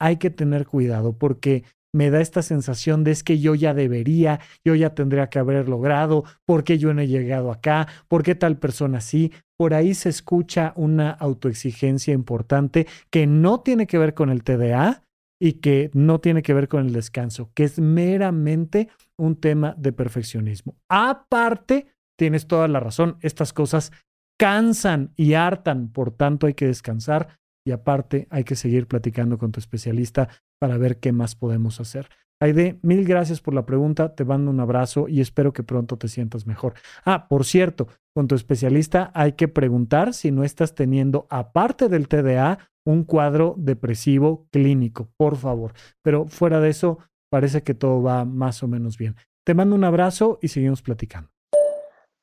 Hay 0.00 0.16
que 0.16 0.30
tener 0.30 0.66
cuidado 0.66 1.16
porque 1.16 1.64
me 1.96 2.10
da 2.10 2.20
esta 2.20 2.42
sensación 2.42 3.04
de 3.04 3.10
es 3.12 3.24
que 3.24 3.38
yo 3.38 3.54
ya 3.54 3.72
debería, 3.72 4.40
yo 4.62 4.74
ya 4.74 4.94
tendría 4.94 5.30
que 5.30 5.38
haber 5.38 5.66
logrado, 5.66 6.24
¿por 6.44 6.62
qué 6.62 6.76
yo 6.76 6.92
no 6.92 7.00
he 7.00 7.08
llegado 7.08 7.50
acá? 7.50 7.88
¿Por 8.06 8.22
qué 8.22 8.34
tal 8.34 8.58
persona 8.58 9.00
sí? 9.00 9.32
Por 9.56 9.72
ahí 9.72 9.94
se 9.94 10.10
escucha 10.10 10.74
una 10.76 11.10
autoexigencia 11.10 12.12
importante 12.12 12.86
que 13.10 13.26
no 13.26 13.60
tiene 13.60 13.86
que 13.86 13.96
ver 13.96 14.12
con 14.12 14.28
el 14.28 14.44
TDA 14.44 15.04
y 15.40 15.54
que 15.54 15.90
no 15.94 16.20
tiene 16.20 16.42
que 16.42 16.52
ver 16.52 16.68
con 16.68 16.84
el 16.84 16.92
descanso, 16.92 17.50
que 17.54 17.64
es 17.64 17.78
meramente 17.78 18.90
un 19.18 19.36
tema 19.36 19.74
de 19.78 19.92
perfeccionismo. 19.92 20.76
Aparte, 20.90 21.86
tienes 22.18 22.46
toda 22.46 22.68
la 22.68 22.80
razón, 22.80 23.16
estas 23.22 23.54
cosas 23.54 23.90
cansan 24.38 25.14
y 25.16 25.32
hartan, 25.32 25.90
por 25.90 26.10
tanto 26.10 26.46
hay 26.46 26.52
que 26.52 26.66
descansar 26.66 27.38
y 27.66 27.72
aparte 27.72 28.28
hay 28.30 28.44
que 28.44 28.54
seguir 28.54 28.86
platicando 28.86 29.38
con 29.38 29.50
tu 29.50 29.60
especialista 29.60 30.28
para 30.58 30.78
ver 30.78 30.98
qué 30.98 31.12
más 31.12 31.34
podemos 31.34 31.80
hacer. 31.80 32.08
Aide, 32.38 32.78
mil 32.82 33.06
gracias 33.06 33.40
por 33.40 33.54
la 33.54 33.64
pregunta, 33.64 34.14
te 34.14 34.26
mando 34.26 34.50
un 34.50 34.60
abrazo 34.60 35.08
y 35.08 35.22
espero 35.22 35.54
que 35.54 35.62
pronto 35.62 35.96
te 35.96 36.08
sientas 36.08 36.46
mejor. 36.46 36.74
Ah, 37.04 37.28
por 37.28 37.46
cierto, 37.46 37.88
con 38.14 38.28
tu 38.28 38.34
especialista 38.34 39.10
hay 39.14 39.32
que 39.32 39.48
preguntar 39.48 40.12
si 40.12 40.30
no 40.30 40.44
estás 40.44 40.74
teniendo, 40.74 41.26
aparte 41.30 41.88
del 41.88 42.08
TDA, 42.08 42.58
un 42.84 43.04
cuadro 43.04 43.54
depresivo 43.56 44.46
clínico, 44.52 45.08
por 45.16 45.36
favor. 45.36 45.72
Pero 46.02 46.26
fuera 46.26 46.60
de 46.60 46.68
eso, 46.68 46.98
parece 47.30 47.62
que 47.62 47.74
todo 47.74 48.02
va 48.02 48.26
más 48.26 48.62
o 48.62 48.68
menos 48.68 48.98
bien. 48.98 49.16
Te 49.44 49.54
mando 49.54 49.74
un 49.74 49.84
abrazo 49.84 50.38
y 50.42 50.48
seguimos 50.48 50.82
platicando. 50.82 51.30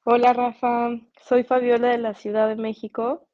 Hola 0.06 0.34
Rafa, 0.34 0.92
soy 1.22 1.44
Fabiola 1.44 1.88
de 1.88 1.98
la 1.98 2.14
Ciudad 2.14 2.50
de 2.50 2.56
México. 2.56 3.28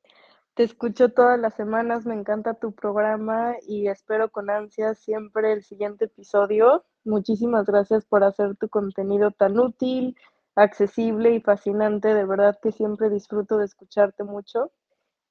Te 0.60 0.66
escucho 0.66 1.08
todas 1.08 1.40
las 1.40 1.54
semanas, 1.54 2.06
me 2.06 2.16
encanta 2.16 2.54
tu 2.54 2.74
programa 2.74 3.56
y 3.66 3.88
espero 3.88 4.30
con 4.30 4.50
ansias 4.50 5.00
siempre 5.00 5.54
el 5.54 5.64
siguiente 5.64 6.04
episodio. 6.04 6.84
Muchísimas 7.06 7.66
gracias 7.66 8.04
por 8.04 8.26
hacer 8.26 8.58
tu 8.58 8.68
contenido 8.68 9.32
tan 9.32 9.58
útil, 9.58 10.18
accesible 10.56 11.34
y 11.34 11.40
fascinante. 11.40 12.14
De 12.14 12.26
verdad 12.26 12.60
que 12.62 12.74
siempre 12.74 13.10
disfruto 13.10 13.58
de 13.58 13.68
escucharte 13.68 14.26
mucho. 14.26 14.74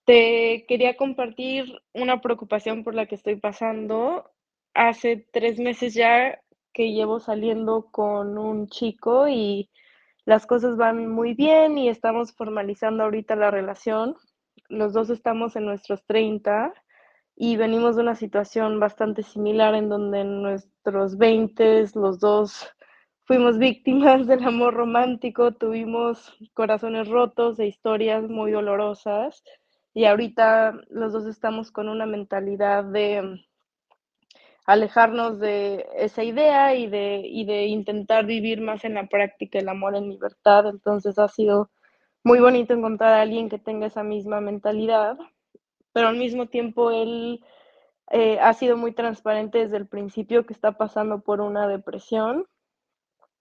Te 0.07 0.65
quería 0.67 0.97
compartir 0.97 1.79
una 1.93 2.23
preocupación 2.23 2.83
por 2.83 2.95
la 2.95 3.05
que 3.05 3.17
estoy 3.17 3.37
pasando. 3.37 4.31
Hace 4.73 5.29
tres 5.31 5.59
meses 5.59 5.93
ya 5.93 6.41
que 6.73 6.93
llevo 6.93 7.21
saliendo 7.21 7.91
con 7.91 8.39
un 8.39 8.67
chico 8.69 9.29
y 9.29 9.69
las 10.25 10.47
cosas 10.47 10.79
van 10.79 11.07
muy 11.07 11.35
bien 11.35 11.77
y 11.77 11.91
estamos 11.91 12.33
formalizando 12.33 13.05
ahorita 13.05 13.37
la 13.37 13.51
relación. 13.51 14.17
Los 14.69 14.93
dos 14.93 15.11
estamos 15.11 15.57
en 15.57 15.65
nuestros 15.65 16.05
30 16.05 16.75
y 17.37 17.57
venimos 17.57 17.97
de 17.97 18.03
una 18.03 18.15
situación 18.15 18.81
bastante 18.81 19.23
similar 19.23 19.75
en 19.75 19.89
donde 19.89 20.21
en 20.21 20.43
nuestros 20.43 21.17
20 21.17 21.87
los 21.95 22.21
dos 22.21 22.69
fuimos 23.25 23.59
víctimas 23.59 24.27
del 24.27 24.45
amor 24.45 24.75
romántico, 24.75 25.53
tuvimos 25.53 26.37
corazones 26.55 27.09
rotos 27.09 27.59
e 27.59 27.67
historias 27.67 28.29
muy 28.29 28.53
dolorosas 28.53 29.43
y 29.95 30.05
ahorita 30.05 30.75
los 30.91 31.13
dos 31.13 31.27
estamos 31.27 31.71
con 31.71 31.89
una 31.89 32.07
mentalidad 32.07 32.85
de 32.85 33.45
alejarnos 34.67 35.39
de 35.41 35.87
esa 35.97 36.25
idea 36.25 36.75
y 36.75 36.89
de, 36.89 37.23
y 37.25 37.47
de 37.47 37.67
intentar 37.67 38.27
vivir 38.27 38.61
más 38.61 38.85
en 38.85 38.95
la 38.95 39.07
práctica 39.07 39.59
el 39.59 39.69
amor 39.69 39.97
en 39.97 40.11
libertad. 40.11 40.67
Entonces 40.67 41.19
ha 41.19 41.29
sido 41.29 41.71
muy 42.25 42.41
bonito 42.41 42.75
encontrar 42.75 43.15
a 43.15 43.23
alguien 43.23 43.49
que 43.49 43.59
tenga 43.59 43.87
esa 43.87 44.03
misma 44.03 44.41
mentalidad, 44.41 45.19
pero 45.93 46.09
al 46.09 46.17
mismo 46.17 46.47
tiempo 46.47 46.91
él 46.91 47.45
eh, 48.11 48.39
ha 48.41 48.53
sido 48.55 48.77
muy 48.77 48.93
transparente 48.93 49.59
desde 49.59 49.77
el 49.77 49.87
principio 49.87 50.47
que 50.47 50.53
está 50.53 50.73
pasando 50.73 51.21
por 51.21 51.41
una 51.41 51.69
depresión. 51.69 52.47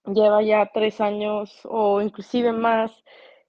Lleva 0.06 0.42
ya 0.42 0.72
tres 0.74 1.02
años 1.02 1.60
o 1.66 2.02
inclusive 2.02 2.54
más 2.54 2.92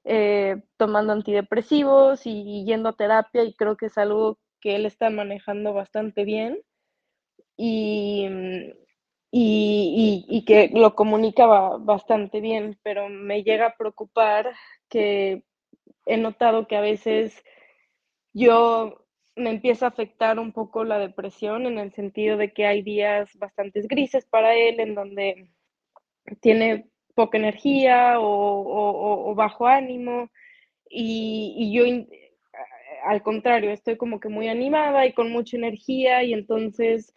eh, 0.04 0.62
tomando 0.76 1.12
antidepresivos 1.12 2.26
y 2.26 2.64
yendo 2.64 2.88
a 2.88 2.96
terapia 2.96 3.44
y 3.44 3.54
creo 3.54 3.76
que 3.76 3.86
es 3.86 3.98
algo 3.98 4.38
que 4.60 4.74
él 4.76 4.86
está 4.86 5.10
manejando 5.10 5.72
bastante 5.72 6.24
bien 6.24 6.58
y, 7.56 8.26
y, 9.30 10.24
y, 10.28 10.44
que 10.44 10.70
lo 10.72 10.94
comunica 10.94 11.46
bastante 11.46 12.40
bien, 12.40 12.78
pero 12.82 13.08
me 13.08 13.42
llega 13.42 13.66
a 13.66 13.76
preocupar 13.76 14.54
que 14.88 15.42
he 16.06 16.16
notado 16.16 16.66
que 16.66 16.76
a 16.76 16.80
veces 16.80 17.44
yo 18.32 19.04
me 19.36 19.50
empieza 19.50 19.86
a 19.86 19.90
afectar 19.90 20.38
un 20.38 20.52
poco 20.52 20.84
la 20.84 20.98
depresión 20.98 21.66
en 21.66 21.78
el 21.78 21.92
sentido 21.92 22.36
de 22.36 22.52
que 22.52 22.66
hay 22.66 22.82
días 22.82 23.30
bastante 23.38 23.82
grises 23.82 24.26
para 24.26 24.54
él 24.54 24.80
en 24.80 24.94
donde 24.94 25.50
tiene 26.40 26.88
poca 27.14 27.38
energía 27.38 28.20
o, 28.20 29.30
o, 29.30 29.34
bajo 29.34 29.66
ánimo 29.66 30.30
y, 30.88 31.54
y 31.56 31.72
yo 31.72 31.84
al 33.04 33.22
contrario 33.22 33.70
estoy 33.70 33.96
como 33.96 34.20
que 34.20 34.28
muy 34.28 34.48
animada 34.48 35.06
y 35.06 35.12
con 35.12 35.30
mucha 35.30 35.56
energía 35.56 36.22
y 36.22 36.32
entonces 36.32 37.14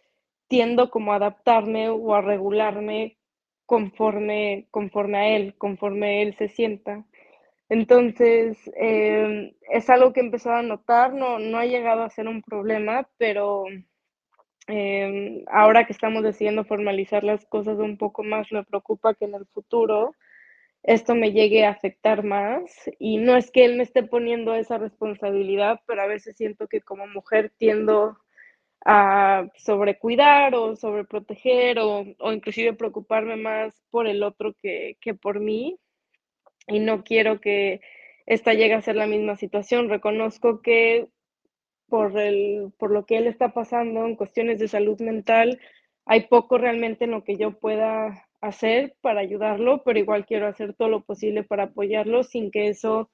tiendo 0.52 0.90
como 0.90 1.14
a 1.14 1.16
adaptarme 1.16 1.88
o 1.88 2.14
a 2.14 2.20
regularme 2.20 3.16
conforme, 3.64 4.66
conforme 4.70 5.16
a 5.16 5.28
él, 5.34 5.54
conforme 5.56 6.20
él 6.20 6.34
se 6.36 6.48
sienta. 6.48 7.06
Entonces, 7.70 8.58
em, 8.76 9.54
es 9.70 9.88
algo 9.88 10.12
que 10.12 10.20
he 10.20 10.24
empezado 10.24 10.56
a 10.56 10.62
notar, 10.62 11.14
no, 11.14 11.38
no 11.38 11.56
ha 11.56 11.64
llegado 11.64 12.02
a 12.02 12.10
ser 12.10 12.28
un 12.28 12.42
problema, 12.42 13.08
pero 13.16 13.64
em, 14.68 15.42
ahora 15.50 15.86
que 15.86 15.94
estamos 15.94 16.22
decidiendo 16.22 16.64
formalizar 16.66 17.24
las 17.24 17.46
cosas 17.46 17.78
un 17.78 17.96
poco 17.96 18.22
más, 18.22 18.52
me 18.52 18.62
preocupa 18.62 19.14
que 19.14 19.24
en 19.24 19.34
el 19.36 19.46
futuro 19.46 20.14
esto 20.82 21.14
me 21.14 21.32
llegue 21.32 21.64
a 21.64 21.70
afectar 21.70 22.24
más. 22.24 22.90
Y 22.98 23.16
no 23.16 23.36
es 23.36 23.50
que 23.50 23.64
él 23.64 23.76
me 23.78 23.84
esté 23.84 24.02
poniendo 24.02 24.54
esa 24.54 24.76
responsabilidad, 24.76 25.80
pero 25.86 26.02
a 26.02 26.06
veces 26.06 26.36
siento 26.36 26.68
que 26.68 26.82
como 26.82 27.06
mujer 27.06 27.52
tiendo 27.56 28.18
a 28.84 29.48
sobrecuidar 29.56 30.54
o 30.54 30.76
sobreproteger 30.76 31.78
o, 31.78 32.04
o 32.18 32.32
inclusive 32.32 32.72
preocuparme 32.74 33.36
más 33.36 33.72
por 33.90 34.06
el 34.08 34.22
otro 34.22 34.54
que, 34.54 34.96
que 35.00 35.14
por 35.14 35.40
mí 35.40 35.78
y 36.66 36.80
no 36.80 37.04
quiero 37.04 37.40
que 37.40 37.80
esta 38.26 38.54
llegue 38.54 38.74
a 38.74 38.82
ser 38.82 38.96
la 38.96 39.06
misma 39.06 39.36
situación. 39.36 39.88
Reconozco 39.88 40.62
que 40.62 41.08
por, 41.88 42.18
el, 42.18 42.72
por 42.78 42.90
lo 42.90 43.04
que 43.04 43.18
él 43.18 43.26
está 43.26 43.52
pasando 43.52 44.06
en 44.06 44.16
cuestiones 44.16 44.58
de 44.58 44.68
salud 44.68 45.00
mental, 45.00 45.60
hay 46.06 46.22
poco 46.28 46.58
realmente 46.58 47.04
en 47.04 47.12
lo 47.12 47.24
que 47.24 47.36
yo 47.36 47.58
pueda 47.58 48.28
hacer 48.40 48.96
para 49.00 49.20
ayudarlo, 49.20 49.82
pero 49.84 49.98
igual 49.98 50.26
quiero 50.26 50.48
hacer 50.48 50.74
todo 50.74 50.88
lo 50.88 51.04
posible 51.04 51.44
para 51.44 51.64
apoyarlo 51.64 52.24
sin 52.24 52.50
que 52.50 52.68
eso 52.68 53.10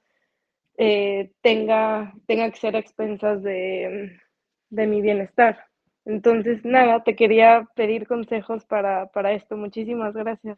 eh, 0.77 1.31
tenga, 1.41 2.13
tenga 2.25 2.49
que 2.49 2.57
ser 2.57 2.75
a 2.75 2.79
expensas 2.79 3.43
de, 3.43 4.17
de 4.69 4.87
mi 4.87 5.01
bienestar. 5.01 5.57
Entonces, 6.05 6.63
nada, 6.63 7.03
te 7.03 7.15
quería 7.15 7.67
pedir 7.75 8.07
consejos 8.07 8.65
para, 8.65 9.07
para 9.11 9.33
esto. 9.33 9.57
Muchísimas 9.57 10.13
gracias. 10.13 10.57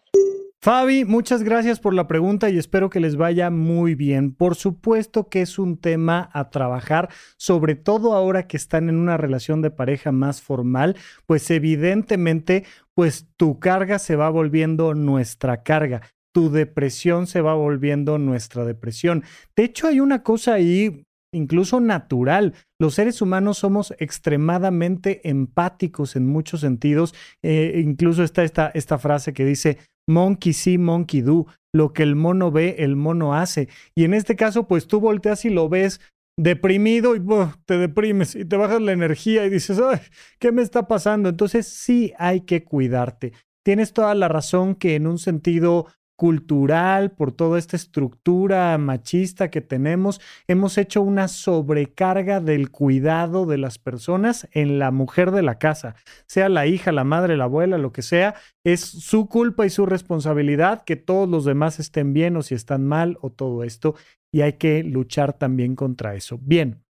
Fabi, 0.62 1.06
muchas 1.06 1.42
gracias 1.44 1.80
por 1.80 1.94
la 1.96 2.08
pregunta 2.08 2.50
y 2.50 2.58
espero 2.58 2.90
que 2.90 3.00
les 3.00 3.16
vaya 3.16 3.50
muy 3.50 3.96
bien. 3.96 4.36
Por 4.36 4.56
supuesto 4.56 5.28
que 5.28 5.42
es 5.42 5.58
un 5.58 5.82
tema 5.82 6.30
a 6.34 6.52
trabajar, 6.52 7.10
sobre 7.38 7.76
todo 7.76 8.14
ahora 8.14 8.48
que 8.48 8.58
están 8.58 8.88
en 8.88 8.96
una 8.96 9.18
relación 9.18 9.64
de 9.64 9.72
pareja 9.72 10.12
más 10.12 10.42
formal, 10.42 10.96
pues 11.26 11.50
evidentemente, 11.50 12.64
pues 12.94 13.28
tu 13.38 13.60
carga 13.60 13.98
se 13.98 14.16
va 14.16 14.30
volviendo 14.30 14.94
nuestra 14.94 15.64
carga 15.64 16.02
tu 16.34 16.50
depresión 16.50 17.28
se 17.28 17.42
va 17.42 17.56
volviendo 17.56 18.18
nuestra 18.18 18.64
depresión. 18.64 19.26
De 19.54 19.66
hecho, 19.66 19.88
hay 19.88 20.00
una 20.00 20.24
cosa 20.24 20.54
ahí 20.54 21.04
incluso 21.34 21.80
natural. 21.80 22.54
Los 22.80 22.96
seres 22.96 23.22
humanos 23.22 23.58
somos 23.58 23.94
extremadamente 24.00 25.28
empáticos 25.30 26.16
en 26.16 26.28
muchos 26.28 26.62
sentidos. 26.62 27.14
Eh, 27.44 27.82
incluso 27.84 28.24
está 28.24 28.44
esta, 28.44 28.98
frase 28.98 29.34
que 29.34 29.46
dice, 29.46 29.78
monkey 30.08 30.54
see, 30.54 30.78
monkey 30.78 31.22
do. 31.22 31.48
Lo 31.74 31.94
que 31.94 32.04
el 32.04 32.16
mono 32.16 32.52
ve, 32.52 32.76
el 32.80 32.96
mono 32.96 33.34
hace. 33.34 33.70
Y 33.96 34.04
en 34.04 34.14
este 34.14 34.36
caso, 34.36 34.68
pues 34.68 34.88
tú 34.88 35.00
volteas 35.00 35.46
y 35.46 35.50
lo 35.50 35.70
ves 35.70 36.02
deprimido 36.38 37.16
y 37.16 37.22
te 37.66 37.78
deprimes 37.78 38.36
y 38.36 38.46
te 38.46 38.58
bajas 38.58 38.82
la 38.82 38.92
energía 38.92 39.46
y 39.46 39.50
dices, 39.50 39.80
Ay, 39.80 40.00
¿qué 40.40 40.52
me 40.52 40.62
está 40.62 40.88
pasando? 40.88 41.30
Entonces 41.30 41.68
sí 41.68 42.14
hay 42.18 42.42
que 42.42 42.64
cuidarte. 42.64 43.34
Tienes 43.64 43.94
toda 43.94 44.16
la 44.16 44.28
razón 44.28 44.76
que 44.76 44.96
en 44.96 45.08
un 45.08 45.20
sentido 45.20 45.88
cultural, 46.22 47.10
por 47.14 47.32
toda 47.32 47.58
esta 47.58 47.76
estructura 47.76 48.78
machista 48.78 49.50
que 49.50 49.60
tenemos, 49.60 50.22
hemos 50.48 50.78
hecho 50.78 51.02
una 51.02 51.28
sobrecarga 51.28 52.40
del 52.40 52.70
cuidado 52.70 53.48
de 53.48 53.58
las 53.58 53.80
personas 53.80 54.48
en 54.52 54.78
la 54.78 54.92
mujer 54.92 55.32
de 55.32 55.42
la 55.42 55.58
casa, 55.58 55.96
sea 56.28 56.48
la 56.48 56.68
hija, 56.68 56.92
la 56.92 57.04
madre, 57.04 57.38
la 57.38 57.46
abuela, 57.46 57.80
lo 57.80 57.92
que 57.92 58.04
sea, 58.04 58.36
es 58.64 58.82
su 58.82 59.28
culpa 59.30 59.66
y 59.66 59.72
su 59.72 59.88
responsabilidad 59.88 60.84
que 60.84 60.96
todos 60.96 61.28
los 61.28 61.44
demás 61.44 61.80
estén 61.80 62.14
bien 62.14 62.38
o 62.38 62.44
si 62.44 62.54
están 62.54 62.86
mal 62.86 63.18
o 63.22 63.32
todo 63.32 63.64
esto, 63.64 63.96
y 64.32 64.42
hay 64.42 64.54
que 64.54 64.84
luchar 64.84 65.34
también 65.34 65.76
contra 65.76 66.14
eso. 66.14 66.38
Bien, 66.40 66.84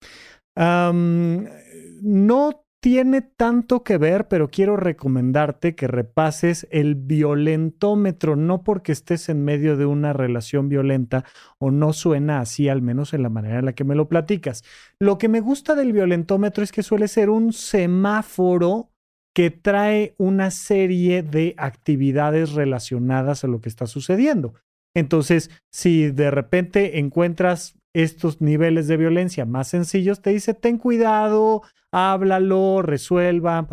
no 2.01 2.65
tiene 2.81 3.23
tanto 3.23 3.83
que 3.83 3.99
ver, 3.99 4.29
pero 4.29 4.51
quiero 4.51 4.77
recomendarte 4.77 5.75
que 5.75 5.89
repases 5.89 6.69
el 6.71 6.95
violentómetro, 6.95 8.37
no 8.37 8.63
porque 8.63 8.93
estés 8.93 9.29
en 9.29 9.45
medio 9.45 9.77
de 9.77 9.87
una 9.87 10.13
relación 10.13 10.69
violenta 10.69 11.25
o 11.59 11.71
no 11.71 11.93
suena 11.93 12.41
así, 12.41 12.69
al 12.69 12.83
menos 12.83 13.15
en 13.15 13.23
la 13.23 13.31
manera 13.31 13.59
en 13.59 13.65
la 13.65 13.73
que 13.73 13.85
me 13.85 13.97
lo 13.97 14.09
platicas. 14.09 14.63
Lo 15.01 15.19
que 15.19 15.29
me 15.29 15.41
gusta 15.41 15.75
del 15.75 15.93
violentómetro 15.93 16.63
es 16.63 16.71
que 16.71 16.83
suele 16.83 17.09
ser 17.09 17.31
un 17.31 17.53
semáforo 17.53 18.91
que 19.35 19.51
trae 19.51 20.15
una 20.19 20.51
serie 20.51 21.23
de 21.23 21.55
actividades 21.59 22.53
relacionadas 22.53 23.45
a 23.45 23.49
lo 23.49 23.61
que 23.61 23.69
está 23.69 23.87
sucediendo. 23.87 24.55
Entonces, 24.97 25.51
si 25.73 26.11
de 26.11 26.31
repente 26.31 26.99
encuentras 26.99 27.78
estos 27.95 28.41
niveles 28.41 28.87
de 28.89 28.97
violencia 28.97 29.45
más 29.45 29.69
sencillos, 29.69 30.23
te 30.23 30.31
dice, 30.31 30.55
ten 30.55 30.79
cuidado, 30.79 31.63
háblalo, 31.91 32.83
resuelva, 32.83 33.67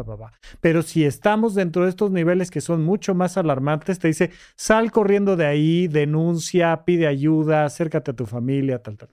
pero 0.61 0.81
si 0.81 1.05
estamos 1.05 1.53
dentro 1.55 1.83
de 1.83 1.89
estos 1.89 2.11
niveles 2.11 2.49
que 2.49 2.61
son 2.61 2.83
mucho 2.83 3.13
más 3.13 3.37
alarmantes, 3.37 3.99
te 3.99 4.07
dice, 4.07 4.31
sal 4.55 4.91
corriendo 4.91 5.35
de 5.35 5.45
ahí, 5.45 5.87
denuncia, 5.87 6.85
pide 6.85 7.07
ayuda, 7.07 7.65
acércate 7.65 8.11
a 8.11 8.15
tu 8.15 8.25
familia, 8.25 8.81
tal, 8.81 8.97
tal. 8.97 9.09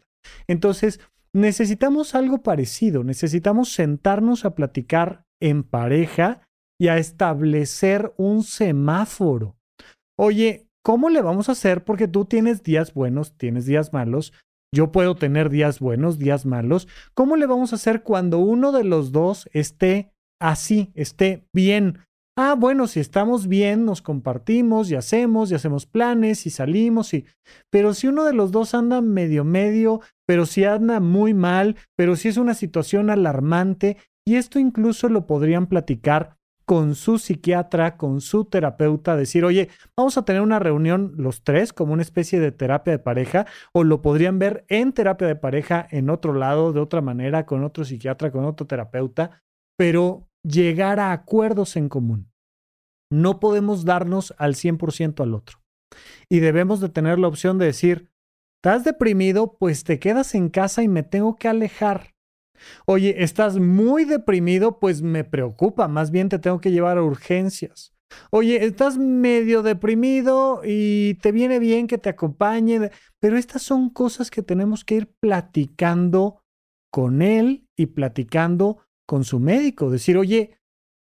Entonces, 0.47 1.01
necesitamos 1.33 2.15
algo 2.15 2.43
parecido, 2.43 3.05
necesitamos 3.05 3.73
sentarnos 3.73 4.45
a 4.45 4.55
platicar 4.55 5.25
en 5.41 5.65
pareja 5.65 6.43
y 6.79 6.89
a 6.89 6.99
establecer 6.99 8.13
un 8.17 8.43
semáforo. 8.43 9.57
Oye, 10.17 10.69
¿cómo 10.83 11.11
le 11.11 11.23
vamos 11.23 11.49
a 11.49 11.53
hacer? 11.53 11.85
Porque 11.85 12.07
tú 12.07 12.25
tienes 12.25 12.63
días 12.63 12.95
buenos, 12.95 13.37
tienes 13.37 13.67
días 13.67 13.93
malos, 13.93 14.33
yo 14.75 14.91
puedo 14.91 15.15
tener 15.15 15.51
días 15.51 15.81
buenos, 15.81 16.19
días 16.19 16.47
malos. 16.47 16.89
¿Cómo 17.15 17.37
le 17.37 17.47
vamos 17.47 17.73
a 17.73 17.77
hacer 17.77 18.03
cuando 18.03 18.39
uno 18.39 18.73
de 18.73 18.85
los 18.85 19.13
dos 19.13 19.49
esté 19.53 20.13
así, 20.41 20.91
esté 20.95 21.47
bien? 21.53 21.99
Ah, 22.35 22.55
bueno, 22.59 22.87
si 22.87 22.99
estamos 22.99 23.47
bien, 23.47 23.85
nos 23.85 24.01
compartimos 24.01 24.91
y 24.91 24.95
hacemos 24.95 25.51
y 25.51 25.55
hacemos 25.55 25.85
planes 25.85 26.47
y 26.47 26.51
salimos 26.51 27.13
y... 27.13 27.27
Pero 27.71 27.93
si 27.93 28.09
uno 28.09 28.25
de 28.25 28.33
los 28.33 28.51
dos 28.51 28.73
anda 28.73 29.03
medio 29.03 29.45
medio, 29.45 30.01
pero 30.27 30.47
si 30.47 30.65
anda 30.65 30.99
muy 31.01 31.35
mal, 31.35 31.77
pero 31.95 32.17
si 32.17 32.29
es 32.29 32.39
una 32.39 32.55
situación 32.55 33.11
alarmante, 33.11 33.99
y 34.27 34.37
esto 34.37 34.59
incluso 34.59 35.11
lo 35.11 35.27
podrían 35.27 35.67
platicar 35.67 36.39
con 36.73 36.95
su 36.95 37.19
psiquiatra, 37.19 37.99
con 37.99 38.23
su 38.23 38.47
terapeuta, 38.47 39.15
decir, 39.15 39.45
oye, 39.45 39.69
vamos 39.95 40.17
a 40.17 40.25
tener 40.25 40.41
una 40.41 40.59
reunión 40.59 41.13
los 41.19 41.45
tres 41.45 41.75
como 41.75 41.93
una 41.93 42.01
especie 42.01 42.41
de 42.41 42.51
terapia 42.51 42.95
de 42.95 42.99
pareja, 42.99 43.45
o 43.75 43.85
lo 43.85 44.01
podrían 44.01 44.39
ver 44.39 44.65
en 44.69 44.95
terapia 44.95 45.29
de 45.29 45.37
pareja 45.37 45.87
en 45.91 46.09
otro 46.09 46.33
lado, 46.33 46.73
de 46.73 46.81
otra 46.81 47.03
manera, 47.03 47.45
con 47.45 47.63
otro 47.63 47.85
psiquiatra, 47.85 48.33
con 48.33 48.47
otro 48.47 48.67
terapeuta, 48.67 49.43
pero 49.77 50.31
llegar 50.43 50.99
a 50.99 51.13
acuerdos 51.13 51.77
en 51.77 51.91
común. 51.91 52.33
No 53.11 53.39
podemos 53.39 53.85
darnos 53.85 54.33
al 54.39 54.55
100% 54.55 55.23
al 55.23 55.35
otro. 55.35 55.59
Y 56.31 56.41
debemos 56.41 56.81
de 56.81 56.89
tener 56.89 57.19
la 57.19 57.29
opción 57.29 57.59
de 57.59 57.67
decir, 57.67 58.09
¿estás 58.65 58.83
deprimido? 58.83 59.59
Pues 59.59 59.85
te 59.85 59.99
quedas 59.99 60.35
en 60.35 60.49
casa 60.49 60.83
y 60.83 60.89
me 60.89 61.03
tengo 61.03 61.37
que 61.37 61.49
alejar 61.49 62.12
Oye, 62.87 63.23
estás 63.23 63.59
muy 63.59 64.05
deprimido, 64.05 64.79
pues 64.79 65.03
me 65.03 65.25
preocupa, 65.25 65.89
más 65.89 66.11
bien 66.11 66.29
te 66.29 66.39
tengo 66.39 66.61
que 66.61 66.71
llevar 66.71 66.99
a 66.99 67.03
urgencias. 67.03 67.93
Oye, 68.31 68.65
estás 68.65 68.99
medio 68.99 69.63
deprimido 69.63 70.63
y 70.65 71.15
te 71.15 71.33
viene 71.33 71.59
bien 71.59 71.87
que 71.87 71.99
te 71.99 72.11
acompañe, 72.11 72.91
pero 73.21 73.37
estas 73.37 73.63
son 73.63 73.91
cosas 73.91 74.31
que 74.31 74.43
tenemos 74.43 74.85
que 74.85 74.97
ir 74.97 75.15
platicando 75.21 76.43
con 76.93 77.23
él 77.23 77.67
y 77.77 77.87
platicando 77.87 78.79
con 79.07 79.25
su 79.25 79.41
médico. 79.41 79.91
Decir, 79.91 80.19
oye, 80.19 80.59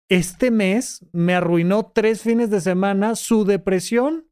este 0.09 0.51
mes 0.51 1.05
me 1.13 1.35
arruinó 1.35 1.91
tres 1.93 2.23
fines 2.23 2.51
de 2.51 2.61
semana 2.61 3.15
su 3.15 3.45
depresión 3.45 4.26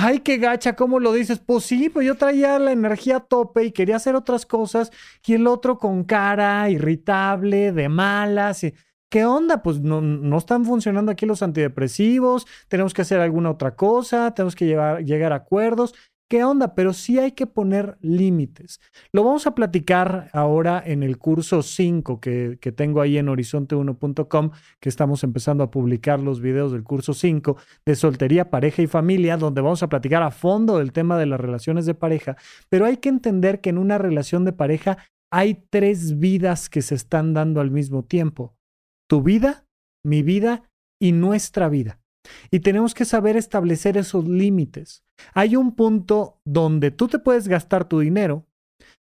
ay, 0.00 0.20
qué 0.20 0.36
gacha, 0.38 0.76
¿cómo 0.76 1.00
lo 1.00 1.12
dices? 1.12 1.40
Pues 1.40 1.64
sí, 1.64 1.90
pues 1.90 2.06
yo 2.06 2.14
traía 2.16 2.56
la 2.60 2.70
energía 2.70 3.16
a 3.16 3.20
tope 3.20 3.64
y 3.64 3.72
quería 3.72 3.96
hacer 3.96 4.14
otras 4.14 4.46
cosas 4.46 4.92
y 5.26 5.34
el 5.34 5.48
otro 5.48 5.76
con 5.78 6.04
cara 6.04 6.70
irritable, 6.70 7.72
de 7.72 7.88
malas. 7.88 8.64
¿Qué 9.10 9.24
onda? 9.24 9.60
Pues 9.60 9.80
no, 9.80 10.00
no 10.00 10.38
están 10.38 10.64
funcionando 10.64 11.10
aquí 11.10 11.26
los 11.26 11.42
antidepresivos, 11.42 12.46
tenemos 12.68 12.94
que 12.94 13.02
hacer 13.02 13.20
alguna 13.20 13.50
otra 13.50 13.74
cosa, 13.74 14.32
tenemos 14.34 14.54
que 14.54 14.66
llegar 15.04 15.32
a 15.32 15.36
acuerdos. 15.36 15.94
¿Qué 16.30 16.44
onda? 16.44 16.74
Pero 16.74 16.92
sí 16.92 17.18
hay 17.18 17.32
que 17.32 17.46
poner 17.46 17.96
límites. 18.02 18.80
Lo 19.12 19.24
vamos 19.24 19.46
a 19.46 19.54
platicar 19.54 20.28
ahora 20.34 20.82
en 20.84 21.02
el 21.02 21.16
curso 21.16 21.62
5 21.62 22.20
que, 22.20 22.58
tengo 22.76 23.00
ahí 23.00 23.16
en 23.16 23.28
horizonte1.com, 23.28 24.50
que 24.78 24.88
estamos 24.90 25.24
empezando 25.24 25.64
a 25.64 25.70
publicar 25.70 26.20
los 26.20 26.42
videos 26.42 26.72
del 26.72 26.84
curso 26.84 27.14
5 27.14 27.56
de 27.86 27.96
soltería, 27.96 28.50
pareja 28.50 28.82
y 28.82 28.86
familia, 28.86 29.38
donde 29.38 29.62
vamos 29.62 29.82
a 29.82 29.88
platicar 29.88 30.22
a 30.22 30.30
fondo 30.30 30.76
del 30.76 30.92
tema 30.92 31.16
de 31.16 31.24
las 31.24 31.40
relaciones 31.40 31.86
de 31.86 31.94
pareja. 31.94 32.36
Pero 32.68 32.84
hay 32.84 32.98
que 32.98 33.08
entender 33.08 33.62
que 33.62 33.70
en 33.70 33.78
una 33.78 33.96
relación 33.96 34.44
de 34.44 34.52
pareja 34.52 34.98
hay 35.32 35.64
tres 35.70 36.18
vidas 36.18 36.68
que 36.68 36.82
se 36.82 36.94
están 36.94 37.32
dando 37.32 37.62
al 37.62 37.70
mismo 37.70 38.04
tiempo. 38.04 38.54
Tu 39.08 39.22
vida, 39.22 39.64
mi 40.04 40.22
vida 40.22 40.70
y 41.00 41.12
nuestra 41.12 41.70
vida. 41.70 42.00
Y 42.50 42.60
tenemos 42.60 42.94
que 42.94 43.04
saber 43.04 43.36
establecer 43.36 43.96
esos 43.96 44.26
límites. 44.26 45.04
Hay 45.34 45.56
un 45.56 45.74
punto 45.74 46.40
donde 46.44 46.90
tú 46.90 47.08
te 47.08 47.18
puedes 47.18 47.48
gastar 47.48 47.88
tu 47.88 48.00
dinero, 48.00 48.46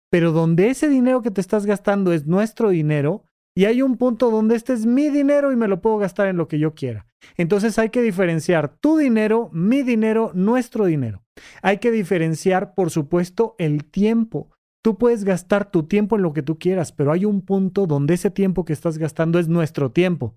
pero 0.10 0.32
donde 0.32 0.70
ese 0.70 0.90
dinero 0.90 1.22
que 1.22 1.32
te 1.32 1.42
estás 1.42 1.66
gastando 1.66 2.14
es 2.14 2.26
nuestro 2.26 2.70
dinero, 2.70 3.26
y 3.58 3.66
hay 3.66 3.82
un 3.82 3.96
punto 3.96 4.32
donde 4.32 4.56
este 4.56 4.74
es 4.74 4.86
mi 4.86 5.10
dinero 5.10 5.54
y 5.54 5.56
me 5.56 5.70
lo 5.70 5.82
puedo 5.82 5.98
gastar 5.98 6.28
en 6.28 6.36
lo 6.36 6.50
que 6.50 6.60
yo 6.60 6.76
quiera. 6.76 7.08
Entonces 7.38 7.80
hay 7.80 7.90
que 7.90 8.02
diferenciar 8.02 8.78
tu 8.80 8.98
dinero, 8.98 9.50
mi 9.54 9.82
dinero, 9.82 10.32
nuestro 10.34 10.86
dinero. 10.86 11.24
Hay 11.62 11.78
que 11.78 11.92
diferenciar, 11.92 12.76
por 12.76 12.92
supuesto, 12.92 13.56
el 13.58 13.86
tiempo. 13.86 14.50
Tú 14.84 14.98
puedes 14.98 15.24
gastar 15.24 15.72
tu 15.72 15.84
tiempo 15.84 16.18
en 16.18 16.22
lo 16.22 16.34
que 16.34 16.44
tú 16.44 16.60
quieras, 16.60 16.92
pero 16.92 17.14
hay 17.14 17.24
un 17.24 17.42
punto 17.42 17.88
donde 17.88 18.16
ese 18.16 18.30
tiempo 18.30 18.66
que 18.66 18.74
estás 18.74 18.98
gastando 18.98 19.40
es 19.40 19.48
nuestro 19.48 19.92
tiempo. 19.92 20.36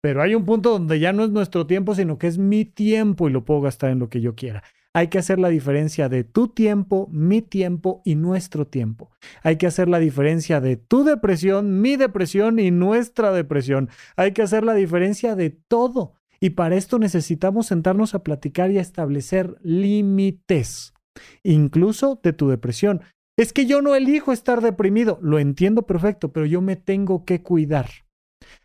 Pero 0.00 0.22
hay 0.22 0.34
un 0.34 0.44
punto 0.44 0.70
donde 0.70 1.00
ya 1.00 1.12
no 1.12 1.24
es 1.24 1.30
nuestro 1.30 1.66
tiempo, 1.66 1.94
sino 1.94 2.18
que 2.18 2.26
es 2.26 2.38
mi 2.38 2.64
tiempo 2.64 3.28
y 3.28 3.32
lo 3.32 3.44
puedo 3.44 3.60
gastar 3.60 3.90
en 3.90 3.98
lo 3.98 4.08
que 4.08 4.20
yo 4.20 4.34
quiera. 4.34 4.62
Hay 4.94 5.08
que 5.08 5.18
hacer 5.18 5.38
la 5.38 5.48
diferencia 5.48 6.08
de 6.08 6.24
tu 6.24 6.48
tiempo, 6.48 7.08
mi 7.12 7.42
tiempo 7.42 8.02
y 8.04 8.14
nuestro 8.14 8.66
tiempo. 8.66 9.10
Hay 9.42 9.56
que 9.56 9.66
hacer 9.66 9.88
la 9.88 9.98
diferencia 9.98 10.60
de 10.60 10.76
tu 10.76 11.04
depresión, 11.04 11.80
mi 11.80 11.96
depresión 11.96 12.58
y 12.58 12.70
nuestra 12.70 13.32
depresión. 13.32 13.90
Hay 14.16 14.32
que 14.32 14.42
hacer 14.42 14.64
la 14.64 14.74
diferencia 14.74 15.36
de 15.36 15.50
todo. 15.50 16.14
Y 16.40 16.50
para 16.50 16.76
esto 16.76 16.98
necesitamos 16.98 17.66
sentarnos 17.66 18.14
a 18.14 18.22
platicar 18.22 18.70
y 18.70 18.78
a 18.78 18.82
establecer 18.82 19.56
límites, 19.62 20.94
incluso 21.42 22.20
de 22.22 22.32
tu 22.32 22.48
depresión. 22.48 23.02
Es 23.36 23.52
que 23.52 23.66
yo 23.66 23.82
no 23.82 23.94
elijo 23.94 24.32
estar 24.32 24.60
deprimido, 24.60 25.18
lo 25.22 25.38
entiendo 25.38 25.82
perfecto, 25.82 26.32
pero 26.32 26.46
yo 26.46 26.60
me 26.60 26.76
tengo 26.76 27.24
que 27.24 27.42
cuidar 27.42 27.88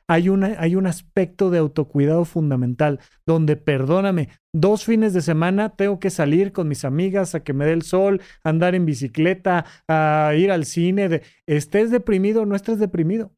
hay, 0.07 0.29
una, 0.29 0.55
hay 0.59 0.75
un 0.75 0.85
aspecto 0.85 1.49
de 1.49 1.59
autocuidado 1.59 2.25
fundamental 2.25 2.99
donde, 3.25 3.55
perdóname, 3.55 4.29
dos 4.53 4.85
fines 4.85 5.13
de 5.13 5.21
semana 5.21 5.75
tengo 5.75 5.99
que 5.99 6.09
salir 6.09 6.51
con 6.51 6.67
mis 6.67 6.85
amigas 6.85 7.35
a 7.35 7.43
que 7.43 7.53
me 7.53 7.65
dé 7.65 7.73
el 7.73 7.83
sol, 7.83 8.21
andar 8.43 8.75
en 8.75 8.85
bicicleta, 8.85 9.65
a 9.87 10.33
ir 10.35 10.51
al 10.51 10.65
cine. 10.65 11.09
De, 11.09 11.23
estés 11.47 11.91
deprimido 11.91 12.43
o 12.43 12.45
no 12.45 12.55
estés 12.55 12.79
deprimido. 12.79 13.31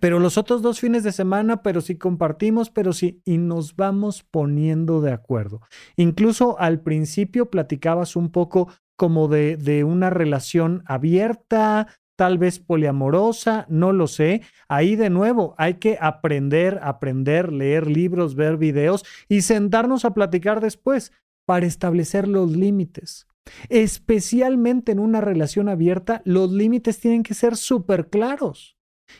Pero 0.00 0.18
los 0.18 0.38
otros 0.38 0.62
dos 0.62 0.80
fines 0.80 1.04
de 1.04 1.12
semana, 1.12 1.62
pero 1.62 1.82
si 1.82 1.96
compartimos, 1.96 2.70
pero 2.70 2.94
sí, 2.94 3.20
y 3.26 3.36
nos 3.36 3.76
vamos 3.76 4.22
poniendo 4.22 5.02
de 5.02 5.12
acuerdo. 5.12 5.60
Incluso 5.96 6.58
al 6.58 6.80
principio 6.80 7.50
platicabas 7.50 8.16
un 8.16 8.30
poco 8.30 8.72
como 8.96 9.28
de, 9.28 9.58
de 9.58 9.84
una 9.84 10.08
relación 10.08 10.82
abierta, 10.86 11.86
tal 12.20 12.36
vez 12.36 12.58
poliamorosa, 12.58 13.64
no 13.70 13.94
lo 13.94 14.06
sé. 14.06 14.42
Ahí 14.68 14.94
de 14.94 15.08
nuevo 15.08 15.54
hay 15.56 15.76
que 15.76 15.96
aprender, 15.98 16.78
aprender, 16.82 17.50
leer 17.50 17.86
libros, 17.86 18.34
ver 18.34 18.58
videos 18.58 19.06
y 19.26 19.40
sentarnos 19.40 20.04
a 20.04 20.12
platicar 20.12 20.60
después 20.60 21.12
para 21.46 21.64
establecer 21.64 22.28
los 22.28 22.54
límites. 22.54 23.26
Especialmente 23.70 24.92
en 24.92 24.98
una 24.98 25.22
relación 25.22 25.70
abierta, 25.70 26.20
los 26.26 26.52
límites 26.52 27.00
tienen 27.00 27.22
que 27.22 27.32
ser 27.32 27.56
súper 27.56 28.10
claros. 28.10 28.76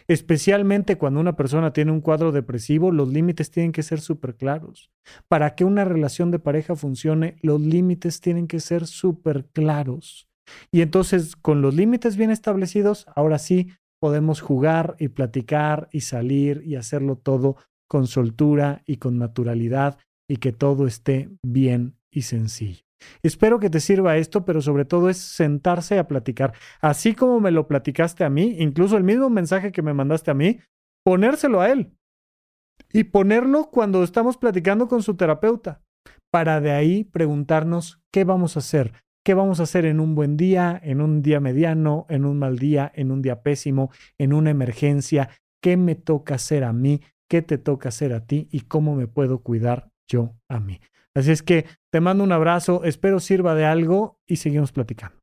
Especialmente 0.07 0.99
cuando 0.99 1.21
una 1.21 1.37
persona 1.37 1.73
tiene 1.73 1.93
un 1.93 2.03
cuadro 2.03 2.33
depresivo, 2.33 2.93
los 2.93 3.09
límites 3.09 3.51
tienen 3.51 3.73
que 3.73 3.83
ser 3.83 4.03
súper 4.03 4.37
claros. 4.37 4.93
Para 5.27 5.55
que 5.55 5.65
una 5.65 5.87
relación 5.87 6.31
de 6.31 6.39
pareja 6.39 6.77
funcione, 6.77 7.39
los 7.41 7.63
límites 7.63 8.21
tienen 8.21 8.47
que 8.47 8.61
ser 8.61 8.87
súper 8.87 9.47
claros. 9.47 10.30
Y 10.73 10.83
entonces, 10.83 11.37
con 11.37 11.63
los 11.63 11.75
límites 11.75 12.17
bien 12.17 12.31
establecidos, 12.31 13.07
ahora 13.15 13.39
sí 13.39 13.73
podemos 14.01 14.41
jugar 14.41 14.97
y 14.99 15.09
platicar 15.09 15.89
y 15.93 16.01
salir 16.01 16.63
y 16.65 16.77
hacerlo 16.77 17.17
todo 17.17 17.57
con 17.89 18.07
soltura 18.07 18.83
y 18.87 18.97
con 18.97 19.19
naturalidad 19.19 19.99
y 20.29 20.37
que 20.37 20.53
todo 20.53 20.87
esté 20.87 21.29
bien 21.43 21.97
y 22.11 22.23
sencillo. 22.23 22.83
Espero 23.23 23.59
que 23.59 23.71
te 23.71 23.81
sirva 23.81 24.17
esto, 24.17 24.45
pero 24.45 24.61
sobre 24.61 24.85
todo 24.85 25.09
es 25.09 25.17
sentarse 25.17 25.99
a 25.99 26.07
platicar. 26.07 26.55
Así 26.81 27.15
como 27.15 27.41
me 27.41 27.51
lo 27.51 27.67
platicaste 27.67 28.25
a 28.25 28.31
mí, 28.31 28.57
incluso 28.59 28.97
el 28.97 29.05
mismo 29.05 29.31
mensaje 29.31 29.73
que 29.73 29.83
me 29.83 29.95
mandaste 29.95 30.31
a 30.31 30.35
mí, 30.35 30.61
ponérselo 31.05 31.61
a 31.61 31.71
él. 31.71 31.93
Y 32.93 33.05
ponerlo 33.05 33.71
cuando 33.71 34.03
estamos 34.03 34.37
platicando 34.37 34.89
con 34.89 35.03
su 35.03 35.17
terapeuta, 35.17 35.83
para 36.31 36.61
de 36.61 36.73
ahí 36.73 37.05
preguntarnos 37.05 38.01
qué 38.13 38.25
vamos 38.25 38.57
a 38.57 38.61
hacer, 38.61 38.93
¿Qué 39.23 39.35
vamos 39.35 39.61
a 39.61 39.65
hacer 39.65 39.85
en 39.85 40.01
un 40.01 40.15
buen 40.15 40.39
día, 40.39 40.81
en 40.83 41.03
un 41.03 41.21
día 41.21 41.41
mediano, 41.41 42.07
en 42.09 42.25
un 42.25 42.39
mal 42.39 42.59
día, 42.59 42.91
en 42.95 43.11
un 43.11 43.21
día 43.21 43.43
pésimo, 43.43 43.91
en 44.17 44.33
una 44.33 44.49
emergencia? 44.49 45.29
¿Qué 45.63 45.77
me 45.77 45.95
toca 45.95 46.37
hacer 46.37 46.65
a 46.65 46.73
mí? 46.73 47.03
¿Qué 47.29 47.43
te 47.43 47.59
toca 47.59 47.91
hacer 47.91 48.15
a 48.15 48.25
ti? 48.25 48.49
¿Y 48.51 48.61
cómo 48.61 48.95
me 48.95 49.07
puedo 49.07 49.41
cuidar 49.41 49.91
yo 50.09 50.33
a 50.49 50.59
mí? 50.59 50.81
Así 51.15 51.33
es 51.33 51.43
que 51.43 51.67
te 51.91 52.01
mando 52.01 52.25
un 52.25 52.33
abrazo, 52.33 52.83
espero 52.85 53.21
sirva 53.21 53.55
de 53.55 53.67
algo 53.67 54.17
y 54.27 54.37
seguimos 54.37 54.73
platicando. 54.73 55.19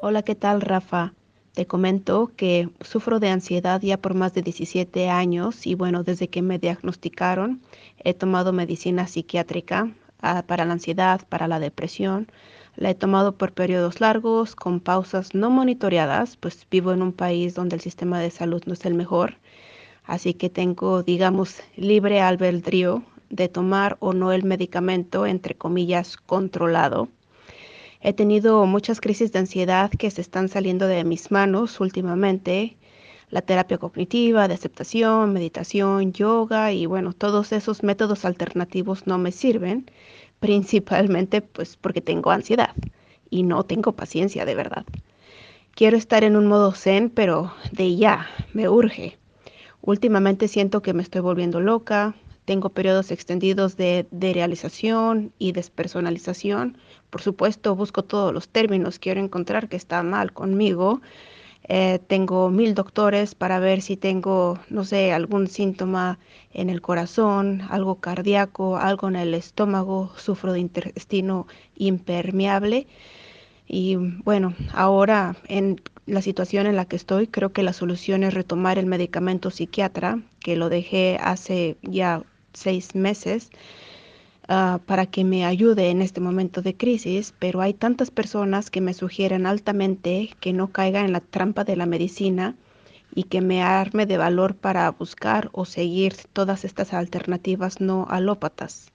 Hola, 0.00 0.22
¿qué 0.22 0.36
tal, 0.36 0.60
Rafa? 0.60 1.14
Te 1.54 1.66
comento 1.66 2.30
que 2.36 2.68
sufro 2.82 3.18
de 3.18 3.30
ansiedad 3.30 3.80
ya 3.80 3.96
por 3.96 4.14
más 4.14 4.32
de 4.34 4.42
17 4.42 5.08
años 5.08 5.66
y 5.66 5.74
bueno, 5.74 6.04
desde 6.04 6.28
que 6.28 6.42
me 6.42 6.60
diagnosticaron 6.60 7.62
he 7.98 8.14
tomado 8.14 8.52
medicina 8.52 9.08
psiquiátrica 9.08 9.90
ah, 10.20 10.44
para 10.46 10.64
la 10.64 10.74
ansiedad, 10.74 11.26
para 11.28 11.48
la 11.48 11.58
depresión. 11.58 12.28
La 12.76 12.90
he 12.90 12.94
tomado 12.94 13.36
por 13.36 13.52
periodos 13.52 14.00
largos, 14.00 14.56
con 14.56 14.80
pausas 14.80 15.34
no 15.34 15.48
monitoreadas, 15.48 16.36
pues 16.36 16.66
vivo 16.70 16.92
en 16.92 17.02
un 17.02 17.12
país 17.12 17.54
donde 17.54 17.76
el 17.76 17.82
sistema 17.82 18.18
de 18.18 18.30
salud 18.30 18.62
no 18.66 18.72
es 18.72 18.84
el 18.84 18.94
mejor. 18.94 19.36
Así 20.04 20.34
que 20.34 20.50
tengo, 20.50 21.02
digamos, 21.02 21.62
libre 21.76 22.20
albedrío 22.20 23.04
de 23.30 23.48
tomar 23.48 23.96
o 24.00 24.12
no 24.12 24.32
el 24.32 24.42
medicamento, 24.42 25.24
entre 25.24 25.54
comillas, 25.54 26.16
controlado. 26.16 27.08
He 28.00 28.12
tenido 28.12 28.66
muchas 28.66 29.00
crisis 29.00 29.32
de 29.32 29.38
ansiedad 29.38 29.90
que 29.90 30.10
se 30.10 30.20
están 30.20 30.48
saliendo 30.48 30.86
de 30.86 31.04
mis 31.04 31.30
manos 31.30 31.80
últimamente. 31.80 32.76
La 33.30 33.40
terapia 33.40 33.78
cognitiva, 33.78 34.46
de 34.46 34.54
aceptación, 34.54 35.32
meditación, 35.32 36.12
yoga 36.12 36.72
y 36.72 36.86
bueno, 36.86 37.12
todos 37.14 37.52
esos 37.52 37.82
métodos 37.82 38.24
alternativos 38.24 39.06
no 39.06 39.16
me 39.16 39.32
sirven, 39.32 39.90
principalmente 40.44 41.40
pues 41.40 41.78
porque 41.78 42.02
tengo 42.02 42.30
ansiedad 42.30 42.74
y 43.30 43.44
no 43.44 43.64
tengo 43.64 43.92
paciencia 43.92 44.44
de 44.44 44.54
verdad. 44.54 44.84
Quiero 45.74 45.96
estar 45.96 46.22
en 46.22 46.36
un 46.36 46.46
modo 46.48 46.72
zen, 46.72 47.08
pero 47.08 47.54
de 47.72 47.96
ya, 47.96 48.28
me 48.52 48.68
urge. 48.68 49.16
Últimamente 49.80 50.46
siento 50.48 50.82
que 50.82 50.92
me 50.92 51.02
estoy 51.02 51.22
volviendo 51.22 51.60
loca, 51.60 52.14
tengo 52.44 52.68
periodos 52.68 53.10
extendidos 53.10 53.78
de, 53.78 54.06
de 54.10 54.34
realización 54.34 55.32
y 55.38 55.52
despersonalización 55.52 56.76
por 57.14 57.22
supuesto, 57.22 57.76
busco 57.76 58.02
todos 58.02 58.34
los 58.34 58.48
términos, 58.48 58.98
quiero 58.98 59.20
encontrar 59.20 59.68
que 59.68 59.76
está 59.76 60.02
mal 60.02 60.32
conmigo. 60.32 61.00
Eh, 61.68 61.98
tengo 62.06 62.50
mil 62.50 62.74
doctores 62.74 63.34
para 63.34 63.58
ver 63.58 63.80
si 63.80 63.96
tengo, 63.96 64.58
no 64.68 64.84
sé, 64.84 65.12
algún 65.12 65.48
síntoma 65.48 66.18
en 66.52 66.68
el 66.70 66.82
corazón, 66.82 67.62
algo 67.70 67.96
cardíaco, 68.00 68.76
algo 68.76 69.08
en 69.08 69.16
el 69.16 69.34
estómago, 69.34 70.12
sufro 70.16 70.52
de 70.52 70.60
intestino 70.60 71.46
impermeable. 71.76 72.86
Y 73.66 73.96
bueno, 73.96 74.54
ahora 74.72 75.36
en 75.48 75.80
la 76.06 76.22
situación 76.22 76.66
en 76.66 76.76
la 76.76 76.84
que 76.84 76.96
estoy, 76.96 77.26
creo 77.28 77.52
que 77.52 77.62
la 77.62 77.72
solución 77.72 78.22
es 78.24 78.34
retomar 78.34 78.78
el 78.78 78.86
medicamento 78.86 79.50
psiquiatra, 79.50 80.20
que 80.40 80.56
lo 80.56 80.68
dejé 80.68 81.18
hace 81.20 81.76
ya 81.82 82.22
seis 82.52 82.94
meses. 82.94 83.50
Ah, 84.48 84.80
para 84.84 85.06
que 85.06 85.24
me 85.24 85.46
ayude 85.46 85.88
en 85.88 86.02
este 86.02 86.20
momento 86.20 86.60
de 86.60 86.76
crisis, 86.76 87.34
pero 87.38 87.62
hay 87.62 87.72
tantas 87.72 88.10
personas 88.10 88.70
que 88.70 88.82
me 88.82 88.92
sugieren 88.92 89.46
altamente 89.46 90.34
que 90.40 90.52
no 90.52 90.70
caiga 90.70 91.00
en 91.00 91.12
la 91.12 91.20
trampa 91.20 91.64
de 91.64 91.76
la 91.76 91.86
medicina 91.86 92.54
y 93.14 93.24
que 93.24 93.40
me 93.40 93.62
arme 93.62 94.04
de 94.04 94.18
valor 94.18 94.54
para 94.54 94.90
buscar 94.90 95.48
o 95.52 95.64
seguir 95.64 96.14
todas 96.34 96.64
estas 96.66 96.92
alternativas 96.92 97.80
no 97.80 98.06
alópatas. 98.10 98.92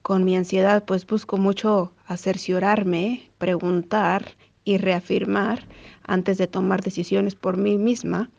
Con 0.00 0.24
mi 0.24 0.36
ansiedad 0.36 0.84
pues 0.84 1.06
busco 1.06 1.36
mucho 1.36 1.92
acerciorarme, 2.06 3.30
preguntar 3.38 4.24
y 4.64 4.78
reafirmar 4.78 5.66
antes 6.02 6.38
de 6.38 6.46
tomar 6.46 6.82
decisiones 6.82 7.34
por 7.34 7.58
mí 7.58 7.76
misma. 7.76 8.30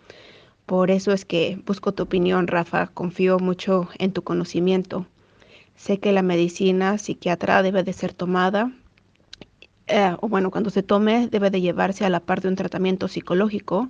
Por 0.65 0.89
eso 0.89 1.11
es 1.11 1.25
que 1.25 1.61
busco 1.65 1.93
tu 1.93 2.03
opinión, 2.03 2.47
Rafa, 2.47 2.87
confío 2.87 3.39
mucho 3.39 3.89
en 3.99 4.13
tu 4.13 4.23
conocimiento. 4.23 5.05
Sé 5.75 5.99
que 5.99 6.11
la 6.11 6.21
medicina 6.21 6.97
psiquiatra 6.97 7.61
debe 7.63 7.83
de 7.83 7.93
ser 7.93 8.13
tomada, 8.13 8.71
eh, 9.87 10.15
o 10.21 10.29
bueno, 10.29 10.51
cuando 10.51 10.69
se 10.69 10.83
tome 10.83 11.27
debe 11.27 11.49
de 11.49 11.61
llevarse 11.61 12.05
a 12.05 12.09
la 12.09 12.21
par 12.21 12.41
de 12.41 12.47
un 12.47 12.55
tratamiento 12.55 13.07
psicológico, 13.07 13.89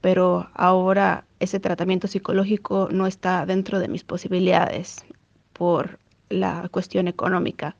pero 0.00 0.48
ahora 0.54 1.24
ese 1.40 1.60
tratamiento 1.60 2.08
psicológico 2.08 2.88
no 2.90 3.06
está 3.06 3.46
dentro 3.46 3.78
de 3.78 3.88
mis 3.88 4.04
posibilidades 4.04 5.04
por 5.52 5.98
la 6.28 6.68
cuestión 6.70 7.08
económica. 7.08 7.76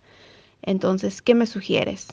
Entonces, 0.62 1.20
¿qué 1.20 1.34
me 1.34 1.46
sugieres? 1.46 2.08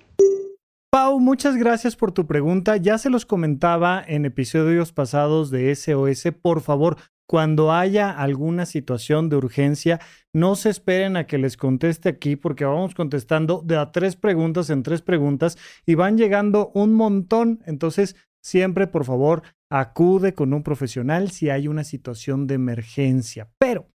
Pau, 0.91 1.19
muchas 1.19 1.55
gracias 1.55 1.95
por 1.95 2.11
tu 2.11 2.25
pregunta. 2.25 2.75
Ya 2.77 2.97
se 2.97 3.11
los 3.11 3.27
comentaba 3.27 4.03
en 4.05 4.25
episodios 4.25 4.91
pasados 4.91 5.51
de 5.51 5.75
SOS. 5.75 6.33
Por 6.41 6.61
favor, 6.61 6.97
cuando 7.29 7.71
haya 7.71 8.09
alguna 8.09 8.65
situación 8.65 9.29
de 9.29 9.35
urgencia, 9.35 9.99
no 10.33 10.55
se 10.55 10.71
esperen 10.71 11.15
a 11.15 11.27
que 11.27 11.37
les 11.37 11.57
conteste 11.57 12.09
aquí 12.09 12.35
porque 12.35 12.65
vamos 12.65 12.95
contestando 12.95 13.61
de 13.63 13.77
a 13.77 13.91
tres 13.91 14.15
preguntas 14.15 14.71
en 14.71 14.81
tres 14.81 15.03
preguntas 15.03 15.55
y 15.85 15.93
van 15.93 16.17
llegando 16.17 16.71
un 16.73 16.95
montón. 16.95 17.61
Entonces, 17.67 18.15
siempre, 18.41 18.87
por 18.87 19.05
favor, 19.05 19.43
acude 19.69 20.33
con 20.33 20.55
un 20.55 20.63
profesional 20.63 21.29
si 21.29 21.51
hay 21.51 21.67
una 21.67 21.83
situación 21.83 22.47
de 22.47 22.55
emergencia. 22.55 23.47
Pero 23.59 23.91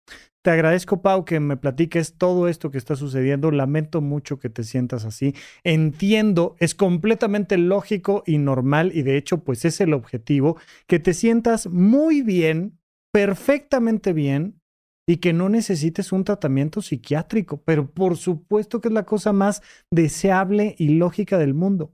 te 0.42 0.50
agradezco, 0.50 1.00
Pau, 1.00 1.24
que 1.24 1.38
me 1.38 1.56
platiques 1.56 2.14
todo 2.18 2.48
esto 2.48 2.72
que 2.72 2.78
está 2.78 2.96
sucediendo. 2.96 3.52
Lamento 3.52 4.00
mucho 4.00 4.40
que 4.40 4.50
te 4.50 4.64
sientas 4.64 5.04
así. 5.04 5.36
Entiendo, 5.62 6.56
es 6.58 6.74
completamente 6.74 7.58
lógico 7.58 8.24
y 8.26 8.38
normal 8.38 8.90
y 8.92 9.02
de 9.02 9.16
hecho, 9.16 9.44
pues 9.44 9.64
es 9.64 9.80
el 9.80 9.92
objetivo, 9.92 10.56
que 10.88 10.98
te 10.98 11.14
sientas 11.14 11.68
muy 11.68 12.22
bien 12.22 12.79
perfectamente 13.12 14.12
bien 14.12 14.60
y 15.08 15.16
que 15.16 15.32
no 15.32 15.48
necesites 15.48 16.12
un 16.12 16.24
tratamiento 16.24 16.82
psiquiátrico, 16.82 17.62
pero 17.64 17.90
por 17.90 18.16
supuesto 18.16 18.80
que 18.80 18.88
es 18.88 18.94
la 18.94 19.06
cosa 19.06 19.32
más 19.32 19.62
deseable 19.90 20.76
y 20.78 20.90
lógica 20.90 21.36
del 21.38 21.54
mundo. 21.54 21.92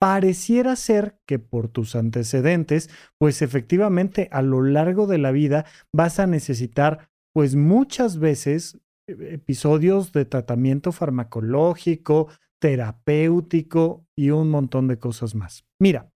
Pareciera 0.00 0.76
ser 0.76 1.18
que 1.26 1.38
por 1.38 1.68
tus 1.68 1.94
antecedentes, 1.94 2.90
pues 3.18 3.42
efectivamente 3.42 4.28
a 4.32 4.42
lo 4.42 4.62
largo 4.62 5.06
de 5.06 5.18
la 5.18 5.30
vida 5.30 5.66
vas 5.94 6.18
a 6.18 6.26
necesitar 6.26 7.10
pues 7.34 7.54
muchas 7.54 8.18
veces 8.18 8.80
eh, 9.06 9.34
episodios 9.34 10.12
de 10.12 10.24
tratamiento 10.24 10.90
farmacológico, 10.90 12.28
terapéutico 12.60 14.06
y 14.16 14.30
un 14.30 14.50
montón 14.50 14.88
de 14.88 14.98
cosas 14.98 15.34
más. 15.34 15.64
Mira, 15.80 16.10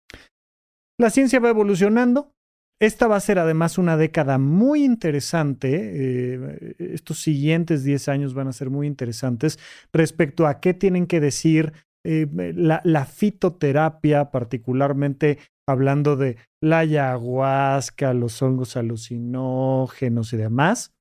la 0.98 1.10
ciencia 1.10 1.40
va 1.40 1.48
evolucionando, 1.48 2.34
esta 2.80 3.06
va 3.06 3.16
a 3.16 3.20
ser 3.20 3.38
además 3.38 3.76
una 3.76 3.96
década 3.98 4.38
muy 4.38 4.84
interesante. 4.84 5.68
Eh, 5.74 6.74
estos 6.78 7.20
siguientes 7.20 7.84
10 7.84 8.08
años 8.08 8.34
van 8.34 8.48
a 8.48 8.52
ser 8.52 8.70
muy 8.70 8.86
interesantes 8.86 9.58
respecto 9.92 10.46
a 10.46 10.60
qué 10.60 10.72
tienen 10.72 11.06
que 11.06 11.20
decir 11.20 11.74
eh, 12.04 12.26
la, 12.56 13.04
fitoterapia, 13.04 14.30
particularmente 14.30 15.38
hablando 15.68 16.16
de 16.16 16.38
la 16.62 16.78
ayahuasca, 16.78 18.14
los 18.14 18.40
hongos 18.40 18.76
alucinógenos 18.76 20.32
y 20.32 20.38
demás. 20.38 20.94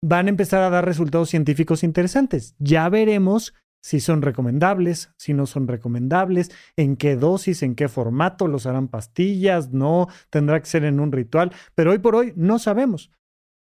Van 0.00 0.26
a 0.26 0.30
empezar 0.30 0.62
a 0.62 0.70
dar 0.70 0.84
resultados 0.84 1.30
científicos 1.30 1.82
interesantes. 1.82 2.54
Ya 2.60 2.88
veremos 2.88 3.54
si 3.82 4.00
son 4.00 4.22
recomendables, 4.22 5.12
si 5.16 5.34
no 5.34 5.46
son 5.46 5.68
recomendables, 5.68 6.50
en 6.76 6.96
qué 6.96 7.16
dosis, 7.16 7.62
en 7.62 7.74
qué 7.74 7.88
formato, 7.88 8.48
los 8.48 8.66
harán 8.66 8.88
pastillas, 8.88 9.72
no, 9.72 10.08
tendrá 10.30 10.60
que 10.60 10.66
ser 10.66 10.84
en 10.84 11.00
un 11.00 11.12
ritual, 11.12 11.52
pero 11.74 11.92
hoy 11.92 11.98
por 11.98 12.16
hoy 12.16 12.32
no 12.36 12.58
sabemos. 12.58 13.10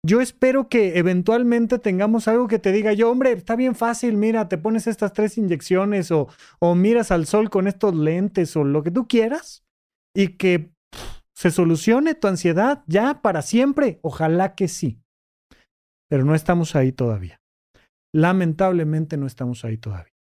Yo 0.06 0.20
espero 0.20 0.68
que 0.68 0.98
eventualmente 0.98 1.78
tengamos 1.78 2.28
algo 2.28 2.46
que 2.46 2.58
te 2.58 2.72
diga 2.72 2.92
yo, 2.92 3.10
hombre, 3.10 3.32
está 3.32 3.56
bien 3.56 3.74
fácil, 3.74 4.18
mira, 4.18 4.48
te 4.50 4.58
pones 4.58 4.86
estas 4.86 5.14
tres 5.14 5.38
inyecciones 5.38 6.10
o, 6.10 6.28
o 6.58 6.74
miras 6.74 7.10
al 7.10 7.26
sol 7.26 7.48
con 7.48 7.66
estos 7.66 7.94
lentes 7.94 8.54
o 8.54 8.64
lo 8.64 8.82
que 8.82 8.90
tú 8.90 9.08
quieras 9.08 9.64
y 10.14 10.36
que 10.36 10.74
se 11.34 11.50
solucione 11.50 12.14
tu 12.14 12.28
ansiedad 12.28 12.84
ya 12.86 13.22
para 13.22 13.42
siempre. 13.42 13.98
Ojalá 14.02 14.54
que 14.54 14.68
sí. 14.68 15.00
Pero 16.08 16.24
no 16.24 16.34
estamos 16.34 16.76
ahí 16.76 16.92
todavía. 16.92 17.40
Lamentablemente 18.14 19.16
no 19.16 19.26
estamos 19.26 19.64
ahí 19.64 19.76
todavía. 19.76 20.14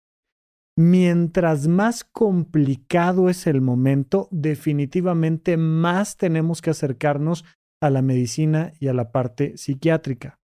Mientras 0.78 1.66
más 1.66 2.04
complicado 2.04 3.28
es 3.28 3.46
el 3.48 3.60
momento, 3.60 4.28
definitivamente 4.30 5.56
más 5.56 6.16
tenemos 6.16 6.62
que 6.62 6.70
acercarnos 6.70 7.44
a 7.82 7.90
la 7.90 8.00
medicina 8.00 8.72
y 8.78 8.88
a 8.88 8.94
la 8.94 9.10
parte 9.10 9.56
psiquiátrica. 9.56 10.38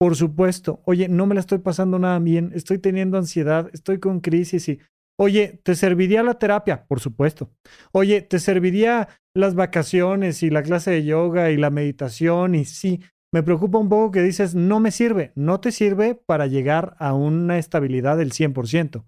Por 0.00 0.16
supuesto, 0.16 0.82
oye, 0.84 1.08
no 1.08 1.26
me 1.26 1.34
la 1.34 1.40
estoy 1.40 1.58
pasando 1.58 1.98
nada 1.98 2.18
bien, 2.18 2.52
estoy 2.54 2.78
teniendo 2.78 3.18
ansiedad, 3.18 3.70
estoy 3.72 3.98
con 3.98 4.20
crisis 4.20 4.68
y, 4.68 4.80
oye, 5.18 5.60
¿te 5.62 5.74
serviría 5.74 6.22
la 6.22 6.38
terapia? 6.38 6.86
Por 6.86 7.00
supuesto. 7.00 7.50
Oye, 7.92 8.22
¿te 8.22 8.38
serviría 8.38 9.08
las 9.34 9.54
vacaciones 9.54 10.42
y 10.42 10.50
la 10.50 10.62
clase 10.62 10.90
de 10.90 11.04
yoga 11.04 11.50
y 11.50 11.56
la 11.56 11.70
meditación? 11.70 12.54
Y 12.54 12.64
sí, 12.64 13.02
me 13.32 13.42
preocupa 13.42 13.78
un 13.78 13.88
poco 13.88 14.12
que 14.12 14.22
dices, 14.22 14.54
no 14.54 14.80
me 14.80 14.90
sirve, 14.90 15.32
no 15.34 15.60
te 15.60 15.72
sirve 15.72 16.14
para 16.14 16.46
llegar 16.46 16.96
a 16.98 17.12
una 17.12 17.58
estabilidad 17.58 18.16
del 18.16 18.32
100%, 18.32 19.04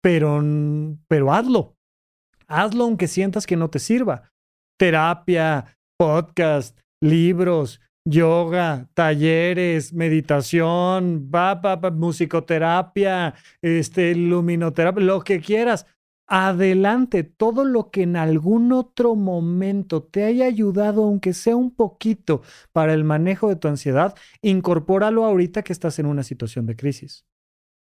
pero, 0.00 0.42
pero 1.08 1.32
hazlo, 1.32 1.76
hazlo 2.46 2.84
aunque 2.84 3.08
sientas 3.08 3.46
que 3.46 3.56
no 3.56 3.70
te 3.70 3.78
sirva. 3.78 4.30
Terapia, 4.78 5.76
podcast, 5.98 6.78
libros, 7.02 7.80
yoga, 8.08 8.88
talleres, 8.94 9.92
musicoterapias, 9.92 11.92
musicoterapia, 11.92 13.34
este, 13.62 14.14
luminoterapia, 14.14 15.04
lo 15.04 15.22
que 15.22 15.40
quieras. 15.40 15.86
Adelante, 16.28 17.24
todo 17.24 17.64
lo 17.64 17.90
que 17.90 18.02
en 18.02 18.16
algún 18.16 18.72
otro 18.72 19.16
momento 19.16 20.02
te 20.02 20.24
haya 20.24 20.44
ayudado, 20.44 21.04
aunque 21.04 21.32
sea 21.32 21.56
un 21.56 21.74
poquito, 21.74 22.42
para 22.72 22.92
el 22.92 23.02
manejo 23.02 23.48
de 23.48 23.56
tu 23.56 23.66
ansiedad, 23.66 24.14
incorpóralo 24.42 25.24
ahorita 25.24 25.62
que 25.62 25.72
estás 25.72 25.98
en 25.98 26.06
una 26.06 26.22
situación 26.22 26.66
de 26.66 26.76
crisis. 26.76 27.24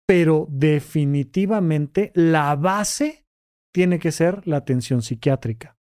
Pero 0.07 0.49
definitivamente 0.51 2.11
la 2.15 2.57
base 2.57 3.25
tiene 3.73 4.01
que 4.01 4.13
ser 4.13 4.47
la 4.47 4.59
atención 4.59 5.03
psiquiátrica. 5.03 5.77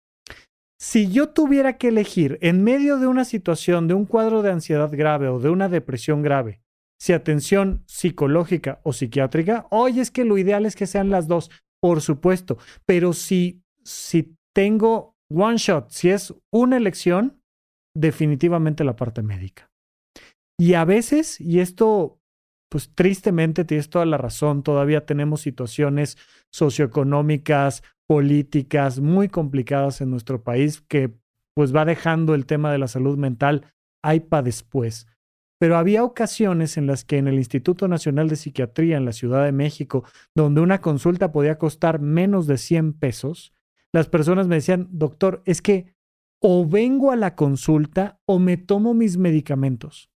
Si 0.77 1.11
yo 1.11 1.29
tuviera 1.29 1.77
que 1.77 1.89
elegir 1.89 2.37
en 2.41 2.63
medio 2.63 2.99
de 2.99 3.07
una 3.07 3.25
situación, 3.25 3.87
de 3.87 3.93
un 3.93 4.05
cuadro 4.05 4.41
de 4.41 4.51
ansiedad 4.51 4.89
grave 4.91 5.27
o 5.27 5.39
de 5.39 5.49
una 5.49 5.67
depresión 5.67 6.21
grave, 6.21 6.61
si 6.99 7.13
atención 7.13 7.83
psicológica 7.85 8.81
o 8.83 8.91
psiquiátrica, 8.91 9.67
hoy 9.71 10.01
es 10.01 10.11
que 10.11 10.25
lo 10.25 10.37
ideal 10.37 10.65
es 10.65 10.75
que 10.75 10.87
sean 10.87 11.09
las 11.09 11.27
dos, 11.27 11.49
por 11.81 12.01
supuesto, 12.01 12.57
pero 12.85 13.13
si, 13.13 13.61
si 13.83 14.35
tengo 14.53 15.15
one 15.29 15.57
shot, 15.57 15.89
si 15.89 16.09
es 16.09 16.33
una 16.51 16.77
elección, 16.77 17.41
definitivamente 17.95 18.83
la 18.83 18.95
parte 18.95 19.21
médica. 19.23 19.69
Y 20.57 20.73
a 20.73 20.85
veces, 20.85 21.39
y 21.39 21.59
esto, 21.59 22.19
pues 22.69 22.93
tristemente 22.93 23.63
tienes 23.63 23.89
toda 23.89 24.05
la 24.05 24.17
razón, 24.17 24.63
todavía 24.63 25.05
tenemos 25.05 25.41
situaciones 25.41 26.17
socioeconómicas, 26.51 27.83
políticas 28.07 28.99
muy 28.99 29.29
complicadas 29.29 30.01
en 30.01 30.09
nuestro 30.09 30.43
país 30.43 30.81
que 30.81 31.13
pues 31.53 31.75
va 31.75 31.85
dejando 31.85 32.35
el 32.35 32.45
tema 32.45 32.71
de 32.71 32.77
la 32.77 32.87
salud 32.87 33.17
mental 33.17 33.73
para 34.29 34.43
después. 34.43 35.07
Pero 35.59 35.77
había 35.77 36.03
ocasiones 36.03 36.77
en 36.77 36.87
las 36.87 37.03
que 37.03 37.17
en 37.17 37.27
el 37.27 37.35
Instituto 37.35 37.87
Nacional 37.87 38.29
de 38.29 38.37
Psiquiatría 38.37 38.97
en 38.97 39.05
la 39.05 39.11
Ciudad 39.11 39.43
de 39.43 39.51
México, 39.51 40.05
donde 40.33 40.61
una 40.61 40.79
consulta 40.81 41.31
podía 41.31 41.57
costar 41.57 41.99
menos 41.99 42.47
de 42.47 42.57
100 42.57 42.93
pesos, 42.93 43.53
las 43.93 44.07
personas 44.07 44.47
me 44.47 44.55
decían, 44.55 44.87
doctor, 44.91 45.41
es 45.45 45.61
que 45.61 45.93
o 46.41 46.65
vengo 46.65 47.11
a 47.11 47.17
la 47.17 47.35
consulta 47.35 48.19
o 48.25 48.39
me 48.39 48.55
tomo 48.55 48.93
mis 48.93 49.17
medicamentos. 49.17 50.09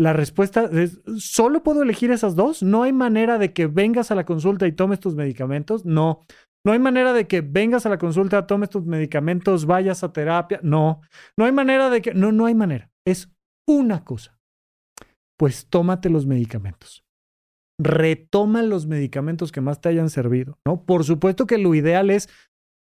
La 0.00 0.12
respuesta 0.12 0.68
es, 0.72 1.00
¿solo 1.16 1.62
puedo 1.62 1.82
elegir 1.82 2.10
esas 2.10 2.36
dos? 2.36 2.62
¿No 2.62 2.84
hay 2.84 2.92
manera 2.92 3.38
de 3.38 3.52
que 3.52 3.66
vengas 3.66 4.10
a 4.10 4.14
la 4.14 4.24
consulta 4.24 4.66
y 4.66 4.72
tomes 4.72 5.00
tus 5.00 5.14
medicamentos? 5.14 5.84
No. 5.84 6.20
No 6.64 6.72
hay 6.72 6.78
manera 6.78 7.12
de 7.12 7.26
que 7.26 7.40
vengas 7.40 7.86
a 7.86 7.88
la 7.88 7.98
consulta, 7.98 8.46
tomes 8.46 8.70
tus 8.70 8.84
medicamentos, 8.84 9.66
vayas 9.66 10.04
a 10.04 10.12
terapia. 10.12 10.60
No. 10.62 11.00
No 11.36 11.46
hay 11.46 11.52
manera 11.52 11.90
de 11.90 12.02
que... 12.02 12.14
No, 12.14 12.30
no 12.30 12.46
hay 12.46 12.54
manera. 12.54 12.90
Es 13.04 13.28
una 13.68 14.04
cosa. 14.04 14.38
Pues 15.38 15.66
tómate 15.68 16.10
los 16.10 16.26
medicamentos. 16.26 17.04
Retoma 17.80 18.62
los 18.62 18.86
medicamentos 18.86 19.52
que 19.52 19.60
más 19.60 19.80
te 19.80 19.90
hayan 19.90 20.10
servido, 20.10 20.58
¿no? 20.66 20.82
Por 20.84 21.04
supuesto 21.04 21.46
que 21.46 21.58
lo 21.58 21.74
ideal 21.76 22.10
es 22.10 22.28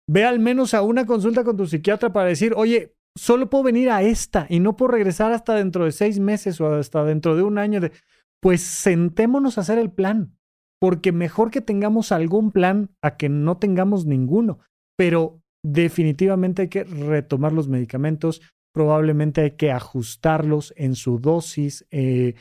ve 0.09 0.25
al 0.25 0.39
menos 0.39 0.73
a 0.75 0.83
una 0.83 1.05
consulta 1.05 1.45
con 1.45 1.57
tu 1.57 1.67
psiquiatra 1.67 2.13
para 2.13 2.29
decir, 2.29 2.55
oye, 2.57 2.95
solo 3.17 3.51
puedo 3.51 3.65
venir 3.65 3.91
a 3.91 4.03
esta 4.03 4.47
y 4.49 4.61
no 4.61 4.77
puedo 4.77 4.93
regresar 4.93 5.33
hasta 5.33 5.55
dentro 5.55 5.85
de 5.85 5.93
seis 5.93 6.19
meses 6.19 6.61
o 6.61 6.73
hasta 6.73 7.05
dentro 7.05 7.37
de 7.37 7.43
un 7.43 7.59
año. 7.59 7.81
De... 7.81 7.93
Pues 8.41 8.63
sentémonos 8.63 9.59
a 9.59 9.61
hacer 9.61 9.79
el 9.79 9.91
plan, 9.91 10.39
porque 10.81 11.13
mejor 11.13 11.51
que 11.51 11.61
tengamos 11.61 12.13
algún 12.13 12.51
plan 12.51 12.91
a 13.03 13.17
que 13.17 13.29
no 13.29 13.59
tengamos 13.59 14.07
ninguno, 14.07 14.61
pero 14.97 15.43
definitivamente 15.63 16.63
hay 16.63 16.69
que 16.69 16.85
retomar 16.85 17.53
los 17.53 17.69
medicamentos, 17.69 18.41
probablemente 18.79 19.41
hay 19.41 19.51
que 19.57 19.73
ajustarlos 19.73 20.73
en 20.77 20.95
su 20.95 21.19
dosis, 21.19 21.85
eh, 21.91 22.37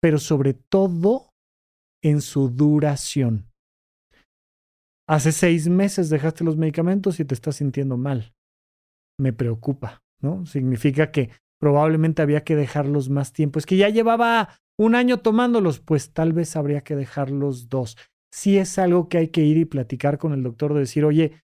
pero 0.00 0.18
sobre 0.18 0.54
todo 0.54 1.30
en 2.04 2.20
su 2.20 2.50
duración. 2.50 3.48
Hace 5.08 5.32
seis 5.32 5.68
meses 5.68 6.08
dejaste 6.08 6.44
los 6.44 6.56
medicamentos 6.56 7.18
y 7.18 7.24
te 7.24 7.34
estás 7.34 7.56
sintiendo 7.56 7.96
mal. 7.96 8.32
Me 9.18 9.32
preocupa. 9.32 10.04
¿no? 10.20 10.46
Significa 10.46 11.10
que 11.10 11.30
probablemente 11.58 12.22
había 12.22 12.44
que 12.44 12.54
dejarlos 12.54 13.08
más 13.10 13.32
tiempo. 13.32 13.58
Es 13.58 13.66
que 13.66 13.76
ya 13.76 13.88
llevaba 13.88 14.50
un 14.78 14.94
año 14.94 15.18
tomándolos, 15.18 15.80
pues 15.80 16.12
tal 16.12 16.32
vez 16.32 16.54
habría 16.54 16.82
que 16.82 16.94
dejarlos 16.94 17.68
dos. 17.68 17.96
Si 18.32 18.56
es 18.56 18.78
algo 18.78 19.08
que 19.08 19.18
hay 19.18 19.28
que 19.30 19.42
ir 19.42 19.56
y 19.56 19.64
platicar 19.64 20.18
con 20.18 20.32
el 20.32 20.44
doctor 20.44 20.74
de 20.74 20.80
decir, 20.80 21.04
oye, 21.04 21.42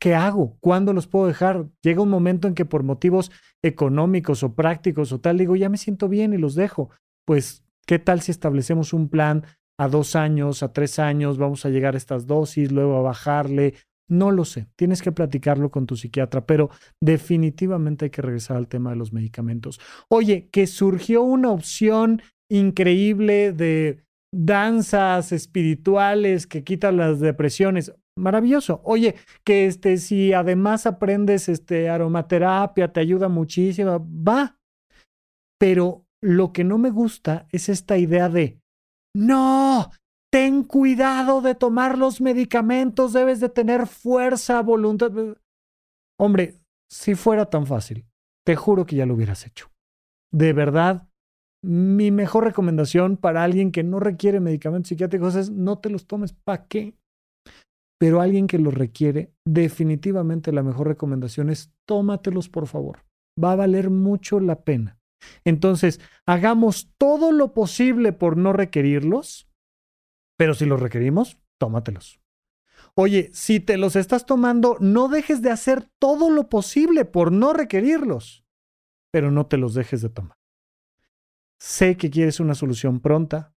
¿qué 0.00 0.14
hago? 0.14 0.56
¿Cuándo 0.60 0.92
los 0.92 1.06
puedo 1.06 1.26
dejar? 1.26 1.68
Llega 1.82 2.02
un 2.02 2.08
momento 2.08 2.48
en 2.48 2.54
que 2.54 2.64
por 2.64 2.82
motivos 2.82 3.30
económicos 3.62 4.42
o 4.42 4.54
prácticos 4.54 5.12
o 5.12 5.20
tal, 5.20 5.38
digo, 5.38 5.54
ya 5.54 5.68
me 5.68 5.76
siento 5.76 6.08
bien 6.08 6.32
y 6.32 6.38
los 6.38 6.54
dejo. 6.54 6.90
Pues, 7.24 7.64
¿qué 7.86 7.98
tal 7.98 8.20
si 8.20 8.32
establecemos 8.32 8.92
un 8.92 9.08
plan 9.08 9.44
a 9.78 9.88
dos 9.88 10.16
años, 10.16 10.62
a 10.62 10.72
tres 10.72 10.98
años, 10.98 11.38
vamos 11.38 11.64
a 11.64 11.70
llegar 11.70 11.94
a 11.94 11.98
estas 11.98 12.26
dosis, 12.26 12.72
luego 12.72 12.96
a 12.96 13.02
bajarle, 13.02 13.74
no 14.10 14.32
lo 14.32 14.44
sé, 14.44 14.66
tienes 14.76 15.02
que 15.02 15.12
platicarlo 15.12 15.70
con 15.70 15.86
tu 15.86 15.96
psiquiatra, 15.96 16.44
pero 16.44 16.68
definitivamente 17.00 18.06
hay 18.06 18.10
que 18.10 18.22
regresar 18.22 18.56
al 18.56 18.68
tema 18.68 18.90
de 18.90 18.96
los 18.96 19.12
medicamentos. 19.12 19.80
Oye, 20.08 20.48
que 20.50 20.66
surgió 20.66 21.22
una 21.22 21.50
opción 21.50 22.20
increíble 22.50 23.52
de 23.52 24.02
danzas 24.34 25.32
espirituales 25.32 26.46
que 26.46 26.64
quitan 26.64 26.96
las 26.96 27.20
depresiones. 27.20 27.92
Maravilloso. 28.20 28.80
Oye, 28.84 29.16
que 29.44 29.66
este, 29.66 29.96
si 29.96 30.32
además 30.32 30.86
aprendes 30.86 31.48
este, 31.48 31.88
aromaterapia, 31.88 32.92
te 32.92 33.00
ayuda 33.00 33.28
muchísimo, 33.28 33.98
va. 34.00 34.58
Pero 35.58 36.06
lo 36.22 36.52
que 36.52 36.64
no 36.64 36.78
me 36.78 36.90
gusta 36.90 37.46
es 37.50 37.68
esta 37.68 37.98
idea 37.98 38.28
de, 38.28 38.60
no, 39.14 39.90
ten 40.30 40.62
cuidado 40.64 41.40
de 41.40 41.54
tomar 41.54 41.98
los 41.98 42.20
medicamentos, 42.20 43.12
debes 43.12 43.40
de 43.40 43.48
tener 43.48 43.86
fuerza, 43.86 44.62
voluntad. 44.62 45.10
Hombre, 46.18 46.54
si 46.90 47.14
fuera 47.14 47.46
tan 47.46 47.66
fácil, 47.66 48.06
te 48.46 48.56
juro 48.56 48.86
que 48.86 48.96
ya 48.96 49.06
lo 49.06 49.14
hubieras 49.14 49.46
hecho. 49.46 49.70
De 50.32 50.52
verdad, 50.52 51.08
mi 51.62 52.10
mejor 52.10 52.44
recomendación 52.44 53.16
para 53.16 53.42
alguien 53.42 53.72
que 53.72 53.82
no 53.82 54.00
requiere 54.00 54.40
medicamentos 54.40 54.88
psiquiátricos 54.88 55.34
es 55.34 55.50
no 55.50 55.78
te 55.78 55.90
los 55.90 56.06
tomes, 56.06 56.32
¿para 56.32 56.66
qué? 56.66 56.96
Pero 58.00 58.20
alguien 58.20 58.46
que 58.46 58.58
los 58.58 58.72
requiere, 58.72 59.34
definitivamente 59.44 60.52
la 60.52 60.62
mejor 60.62 60.88
recomendación 60.88 61.50
es 61.50 61.72
tómatelos, 61.86 62.48
por 62.48 62.66
favor. 62.66 63.04
Va 63.42 63.52
a 63.52 63.56
valer 63.56 63.90
mucho 63.90 64.40
la 64.40 64.62
pena. 64.64 64.98
Entonces, 65.44 66.00
hagamos 66.26 66.94
todo 66.96 67.30
lo 67.30 67.52
posible 67.52 68.12
por 68.12 68.38
no 68.38 68.54
requerirlos 68.54 69.50
pero 70.40 70.54
si 70.54 70.64
los 70.64 70.80
requerimos, 70.80 71.36
tómatelos. 71.58 72.18
Oye, 72.94 73.28
si 73.34 73.60
te 73.60 73.76
los 73.76 73.94
estás 73.94 74.24
tomando, 74.24 74.78
no 74.80 75.08
dejes 75.08 75.42
de 75.42 75.50
hacer 75.50 75.86
todo 75.98 76.30
lo 76.30 76.48
posible 76.48 77.04
por 77.04 77.30
no 77.30 77.52
requerirlos, 77.52 78.42
pero 79.12 79.30
no 79.30 79.48
te 79.48 79.58
los 79.58 79.74
dejes 79.74 80.00
de 80.00 80.08
tomar. 80.08 80.38
Sé 81.58 81.98
que 81.98 82.08
quieres 82.08 82.40
una 82.40 82.54
solución 82.54 83.00
pronta. 83.00 83.52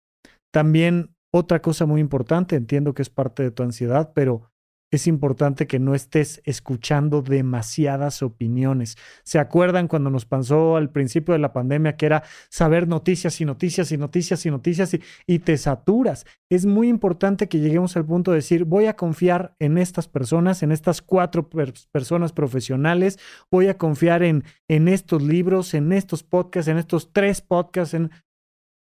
También 0.50 1.14
otra 1.32 1.62
cosa 1.62 1.86
muy 1.86 2.00
importante, 2.00 2.56
entiendo 2.56 2.94
que 2.94 3.02
es 3.02 3.10
parte 3.10 3.42
de 3.42 3.50
tu 3.50 3.62
ansiedad, 3.62 4.12
pero 4.14 4.52
es 4.92 5.06
importante 5.06 5.66
que 5.66 5.78
no 5.78 5.94
estés 5.94 6.42
escuchando 6.44 7.22
demasiadas 7.22 8.22
opiniones. 8.22 8.98
¿Se 9.24 9.38
acuerdan 9.38 9.88
cuando 9.88 10.10
nos 10.10 10.26
pasó 10.26 10.76
al 10.76 10.90
principio 10.90 11.32
de 11.32 11.38
la 11.38 11.54
pandemia 11.54 11.96
que 11.96 12.04
era 12.04 12.24
saber 12.50 12.86
noticias 12.86 13.40
y 13.40 13.46
noticias 13.46 13.90
y 13.90 13.96
noticias 13.96 14.44
y 14.44 14.50
noticias 14.50 14.94
y, 15.26 15.38
te 15.38 15.56
saturas? 15.56 16.26
Es 16.50 16.66
muy 16.66 16.88
importante 16.88 17.48
que 17.48 17.58
lleguemos 17.58 17.96
al 17.96 18.04
punto 18.04 18.32
de 18.32 18.36
decir, 18.36 18.66
voy 18.66 18.84
a 18.84 18.94
confiar 18.94 19.56
en 19.58 19.78
estas 19.78 20.08
personas, 20.08 20.62
en 20.62 20.70
estas 20.70 21.00
cuatro 21.00 21.48
personas 21.90 22.32
profesionales, 22.34 23.18
voy 23.50 23.68
a 23.68 23.78
confiar 23.78 24.22
en, 24.22 24.44
en 24.68 24.88
estos 24.88 25.22
libros, 25.22 25.72
en 25.72 25.94
estos 25.94 26.22
podcasts, 26.22 26.68
en 26.68 26.76
estos 26.76 27.14
tres 27.14 27.40
podcasts, 27.40 27.94
en... 27.94 28.10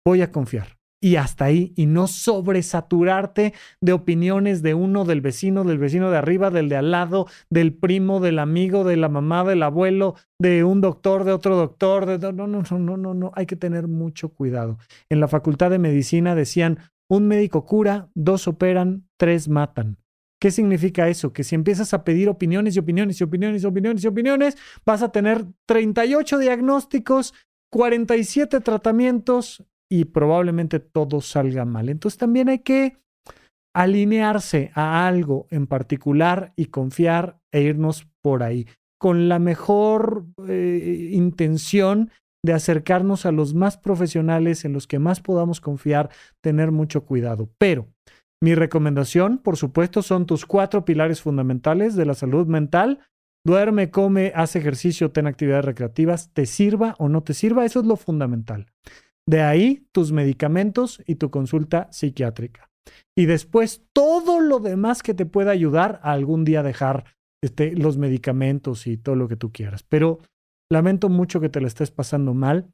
voy 0.03 0.23
a 0.23 0.31
confiar 0.31 0.78
y 1.01 1.15
hasta 1.15 1.45
ahí 1.45 1.73
y 1.75 1.85
no 1.85 2.07
sobresaturarte 2.07 3.53
de 3.81 3.93
opiniones 3.93 4.61
de 4.61 4.73
uno, 4.73 5.05
del 5.05 5.21
vecino, 5.21 5.63
del 5.63 5.77
vecino 5.77 6.11
de 6.11 6.17
arriba, 6.17 6.49
del 6.49 6.69
de 6.69 6.75
al 6.75 6.91
lado, 6.91 7.27
del 7.49 7.73
primo, 7.73 8.19
del 8.19 8.39
amigo, 8.39 8.83
de 8.83 8.97
la 8.97 9.09
mamá, 9.09 9.43
del 9.43 9.63
abuelo, 9.63 10.15
de 10.39 10.63
un 10.63 10.81
doctor, 10.81 11.23
de 11.23 11.31
otro 11.31 11.55
doctor. 11.55 12.05
De... 12.05 12.33
No, 12.33 12.47
no, 12.47 12.63
no, 12.69 12.79
no, 12.79 12.97
no, 12.97 13.13
no, 13.13 13.31
hay 13.35 13.45
que 13.45 13.55
tener 13.55 13.87
mucho 13.87 14.29
cuidado. 14.29 14.77
En 15.09 15.19
la 15.19 15.27
Facultad 15.27 15.69
de 15.69 15.79
Medicina 15.79 16.35
decían, 16.35 16.79
un 17.09 17.27
médico 17.27 17.65
cura, 17.65 18.09
dos 18.13 18.47
operan, 18.47 19.07
tres 19.17 19.49
matan. 19.49 19.97
¿Qué 20.41 20.51
significa 20.51 21.09
eso? 21.09 21.33
Que 21.33 21.43
si 21.43 21.55
empiezas 21.55 21.93
a 21.93 22.03
pedir 22.05 22.29
opiniones 22.29 22.75
y 22.75 22.79
opiniones 22.79 23.19
y 23.19 23.23
opiniones 23.23 23.63
y 23.63 23.65
opiniones 23.65 24.03
y 24.03 24.07
opiniones, 24.07 24.57
vas 24.85 25.01
a 25.01 25.11
tener 25.11 25.45
38 25.65 26.37
diagnósticos, 26.37 27.33
47 27.71 28.61
tratamientos 28.61 29.65
y 29.89 30.05
probablemente 30.05 30.79
todo 30.79 31.21
salga 31.21 31.65
mal. 31.65 31.89
Entonces 31.89 32.17
también 32.17 32.49
hay 32.49 32.59
que 32.59 32.97
alinearse 33.75 34.71
a 34.75 35.07
algo 35.07 35.47
en 35.49 35.67
particular 35.67 36.53
y 36.55 36.65
confiar 36.65 37.39
e 37.51 37.61
irnos 37.61 38.07
por 38.21 38.43
ahí 38.43 38.67
con 38.99 39.29
la 39.29 39.39
mejor 39.39 40.25
eh, 40.47 41.09
intención 41.13 42.11
de 42.45 42.53
acercarnos 42.53 43.25
a 43.25 43.31
los 43.31 43.53
más 43.53 43.77
profesionales 43.77 44.65
en 44.65 44.73
los 44.73 44.87
que 44.87 44.99
más 44.99 45.21
podamos 45.21 45.61
confiar, 45.61 46.09
tener 46.41 46.71
mucho 46.71 47.05
cuidado. 47.05 47.49
Pero 47.57 47.87
Mi 48.41 48.55
recomendación, 48.55 49.39
por 49.39 49.57
supuesto, 49.57 50.01
son 50.01 50.25
tus 50.25 50.45
cuatro 50.45 50.85
pilares 50.85 51.21
fundamentales 51.21 51.95
de 51.95 52.05
la 52.05 52.13
salud 52.13 52.47
mental. 52.47 52.99
Duerme, 53.45 53.91
come, 53.91 54.31
haz 54.33 54.55
ejercicio, 54.55 55.11
ten 55.11 55.27
actividades 55.27 55.65
recreativas, 55.65 56.31
te 56.33 56.45
sirva 56.45 56.95
o 56.99 57.09
no 57.09 57.21
te 57.21 57.33
sirva, 57.33 57.65
eso 57.65 57.81
es 57.81 57.85
lo 57.85 57.97
fundamental. 57.97 58.67
De 59.29 59.43
ahí 59.43 59.85
tus 59.91 60.11
medicamentos 60.11 61.03
y 61.05 61.13
tu 61.13 61.29
consulta 61.29 61.87
psiquiátrica. 61.91 62.71
Y 63.15 63.27
después 63.27 63.85
todo 63.93 64.39
lo 64.39 64.57
demás 64.57 65.03
que 65.03 65.13
te 65.13 65.27
pueda 65.27 65.51
ayudar 65.51 65.99
a 66.01 66.13
algún 66.13 66.45
día 66.45 66.63
dejar 66.63 67.05
este, 67.43 67.75
los 67.75 67.99
medicamentos 67.99 68.87
y 68.87 68.97
todo 68.97 69.15
lo 69.15 69.27
que 69.27 69.35
tú 69.35 69.51
quieras. 69.51 69.83
Pero 69.83 70.17
lamento 70.71 71.09
mucho 71.09 71.39
que 71.39 71.49
te 71.49 71.61
lo 71.61 71.67
estés 71.67 71.91
pasando 71.91 72.33
mal. 72.33 72.73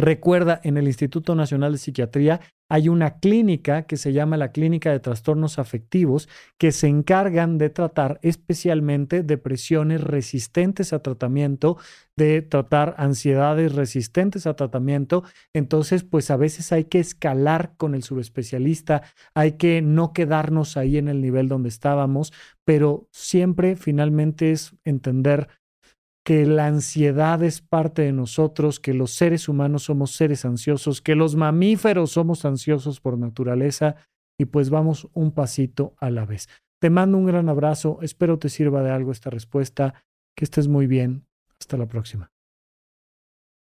Recuerda, 0.00 0.60
en 0.62 0.76
el 0.76 0.86
Instituto 0.86 1.34
Nacional 1.34 1.72
de 1.72 1.78
Psiquiatría 1.78 2.40
hay 2.70 2.88
una 2.88 3.18
clínica 3.18 3.82
que 3.82 3.96
se 3.96 4.12
llama 4.12 4.36
la 4.36 4.52
Clínica 4.52 4.92
de 4.92 5.00
Trastornos 5.00 5.58
Afectivos 5.58 6.28
que 6.56 6.70
se 6.70 6.86
encargan 6.86 7.58
de 7.58 7.70
tratar 7.70 8.20
especialmente 8.22 9.24
depresiones 9.24 10.02
resistentes 10.02 10.92
a 10.92 11.02
tratamiento, 11.02 11.78
de 12.14 12.42
tratar 12.42 12.94
ansiedades 12.98 13.74
resistentes 13.74 14.46
a 14.46 14.54
tratamiento. 14.54 15.24
Entonces, 15.52 16.04
pues 16.04 16.30
a 16.30 16.36
veces 16.36 16.70
hay 16.70 16.84
que 16.84 17.00
escalar 17.00 17.74
con 17.76 17.96
el 17.96 18.04
subespecialista, 18.04 19.02
hay 19.34 19.52
que 19.52 19.82
no 19.82 20.12
quedarnos 20.12 20.76
ahí 20.76 20.96
en 20.98 21.08
el 21.08 21.20
nivel 21.20 21.48
donde 21.48 21.70
estábamos, 21.70 22.32
pero 22.64 23.08
siempre 23.10 23.74
finalmente 23.74 24.52
es 24.52 24.76
entender 24.84 25.48
que 26.28 26.44
la 26.44 26.66
ansiedad 26.66 27.42
es 27.42 27.62
parte 27.62 28.02
de 28.02 28.12
nosotros, 28.12 28.80
que 28.80 28.92
los 28.92 29.12
seres 29.12 29.48
humanos 29.48 29.84
somos 29.84 30.10
seres 30.10 30.44
ansiosos, 30.44 31.00
que 31.00 31.14
los 31.14 31.36
mamíferos 31.36 32.10
somos 32.10 32.44
ansiosos 32.44 33.00
por 33.00 33.16
naturaleza 33.16 33.96
y 34.38 34.44
pues 34.44 34.68
vamos 34.68 35.08
un 35.14 35.32
pasito 35.32 35.94
a 35.96 36.10
la 36.10 36.26
vez. 36.26 36.50
Te 36.82 36.90
mando 36.90 37.16
un 37.16 37.24
gran 37.24 37.48
abrazo, 37.48 38.00
espero 38.02 38.38
te 38.38 38.50
sirva 38.50 38.82
de 38.82 38.90
algo 38.90 39.10
esta 39.10 39.30
respuesta, 39.30 40.04
que 40.36 40.44
estés 40.44 40.68
muy 40.68 40.86
bien, 40.86 41.24
hasta 41.58 41.78
la 41.78 41.86
próxima. 41.86 42.30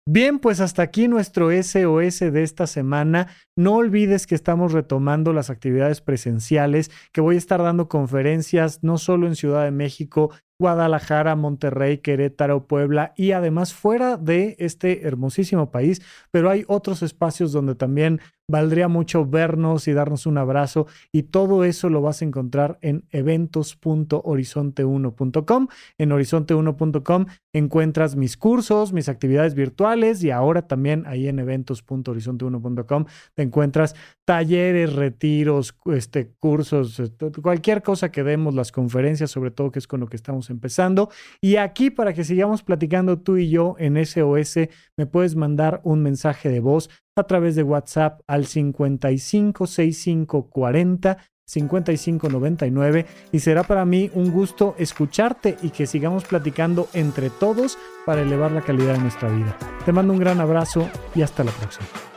Bien, 0.05 0.39
pues 0.39 0.59
hasta 0.59 0.81
aquí 0.81 1.07
nuestro 1.07 1.51
SOS 1.51 2.19
de 2.19 2.43
esta 2.43 2.67
semana. 2.67 3.27
No 3.55 3.75
olvides 3.75 4.27
que 4.27 4.35
estamos 4.35 4.73
retomando 4.73 5.31
las 5.31 5.49
actividades 5.49 6.01
presenciales, 6.01 6.91
que 7.13 7.21
voy 7.21 7.35
a 7.35 7.37
estar 7.37 7.63
dando 7.63 7.87
conferencias 7.87 8.83
no 8.83 8.97
solo 8.97 9.25
en 9.25 9.37
Ciudad 9.37 9.63
de 9.63 9.71
México, 9.71 10.31
Guadalajara, 10.59 11.35
Monterrey, 11.35 11.99
Querétaro, 11.99 12.65
Puebla 12.65 13.13
y 13.15 13.31
además 13.31 13.73
fuera 13.73 14.17
de 14.17 14.55
este 14.59 15.07
hermosísimo 15.07 15.69
país, 15.69 16.01
pero 16.31 16.49
hay 16.49 16.65
otros 16.67 17.03
espacios 17.03 17.51
donde 17.51 17.75
también 17.75 18.19
valdría 18.49 18.87
mucho 18.87 19.25
vernos 19.25 19.89
y 19.89 19.93
darnos 19.93 20.25
un 20.25 20.37
abrazo 20.37 20.87
y 21.11 21.23
todo 21.23 21.65
eso 21.65 21.89
lo 21.89 22.01
vas 22.01 22.21
a 22.21 22.25
encontrar 22.25 22.79
en 22.81 23.03
eventos.horizonte1.com. 23.11 25.67
En 25.97 26.11
horizonte1.com 26.11 27.25
encuentras 27.51 28.15
mis 28.15 28.37
cursos, 28.37 28.93
mis 28.93 29.09
actividades 29.09 29.53
virtuales 29.53 30.23
y 30.23 30.31
ahora 30.31 30.65
también 30.65 31.03
ahí 31.07 31.27
en 31.27 31.39
eventos.horizonte1.com 31.39 33.03
te 33.33 33.43
encuentras 33.43 33.95
talleres, 34.23 34.93
retiros, 34.93 35.75
este, 35.87 36.31
cursos, 36.39 37.01
este, 37.01 37.29
cualquier 37.41 37.83
cosa 37.83 38.11
que 38.11 38.23
demos, 38.23 38.55
las 38.55 38.71
conferencias, 38.71 39.29
sobre 39.29 39.51
todo 39.51 39.71
que 39.71 39.79
es 39.79 39.87
con 39.87 39.99
lo 39.99 40.07
que 40.07 40.15
empezando. 40.49 41.09
Y 41.41 41.57
aquí 41.57 41.89
para 41.89 42.13
que 42.13 42.23
sigamos 42.23 42.63
platicando 42.63 43.19
tú 43.19 43.35
y 43.37 43.49
yo 43.49 43.75
en 43.79 43.97
SOS, 44.03 44.69
me 44.97 45.05
puedes 45.05 45.35
mandar 45.35 45.81
un 45.83 46.01
mensaje 46.01 46.49
de 46.49 46.59
voz 46.59 46.89
a 47.15 47.23
través 47.23 47.55
de 47.55 47.63
WhatsApp 47.63 48.21
al 48.27 48.45
556540 48.45 51.17
5599 51.47 53.05
y 53.31 53.39
será 53.39 53.63
para 53.63 53.85
mí 53.85 54.11
un 54.13 54.31
gusto 54.31 54.75
escucharte 54.77 55.57
y 55.61 55.69
que 55.69 55.87
sigamos 55.87 56.25
platicando 56.25 56.89
entre 56.93 57.29
todos 57.29 57.77
para 58.05 58.21
elevar 58.21 58.51
la 58.51 58.61
calidad 58.61 58.93
de 58.93 58.99
nuestra 58.99 59.29
vida. 59.29 59.57
Te 59.85 59.93
mando 59.93 60.13
un 60.13 60.19
gran 60.19 60.41
abrazo 60.41 60.89
y 61.15 61.21
hasta 61.21 61.43
la 61.43 61.51
próxima. 61.51 62.16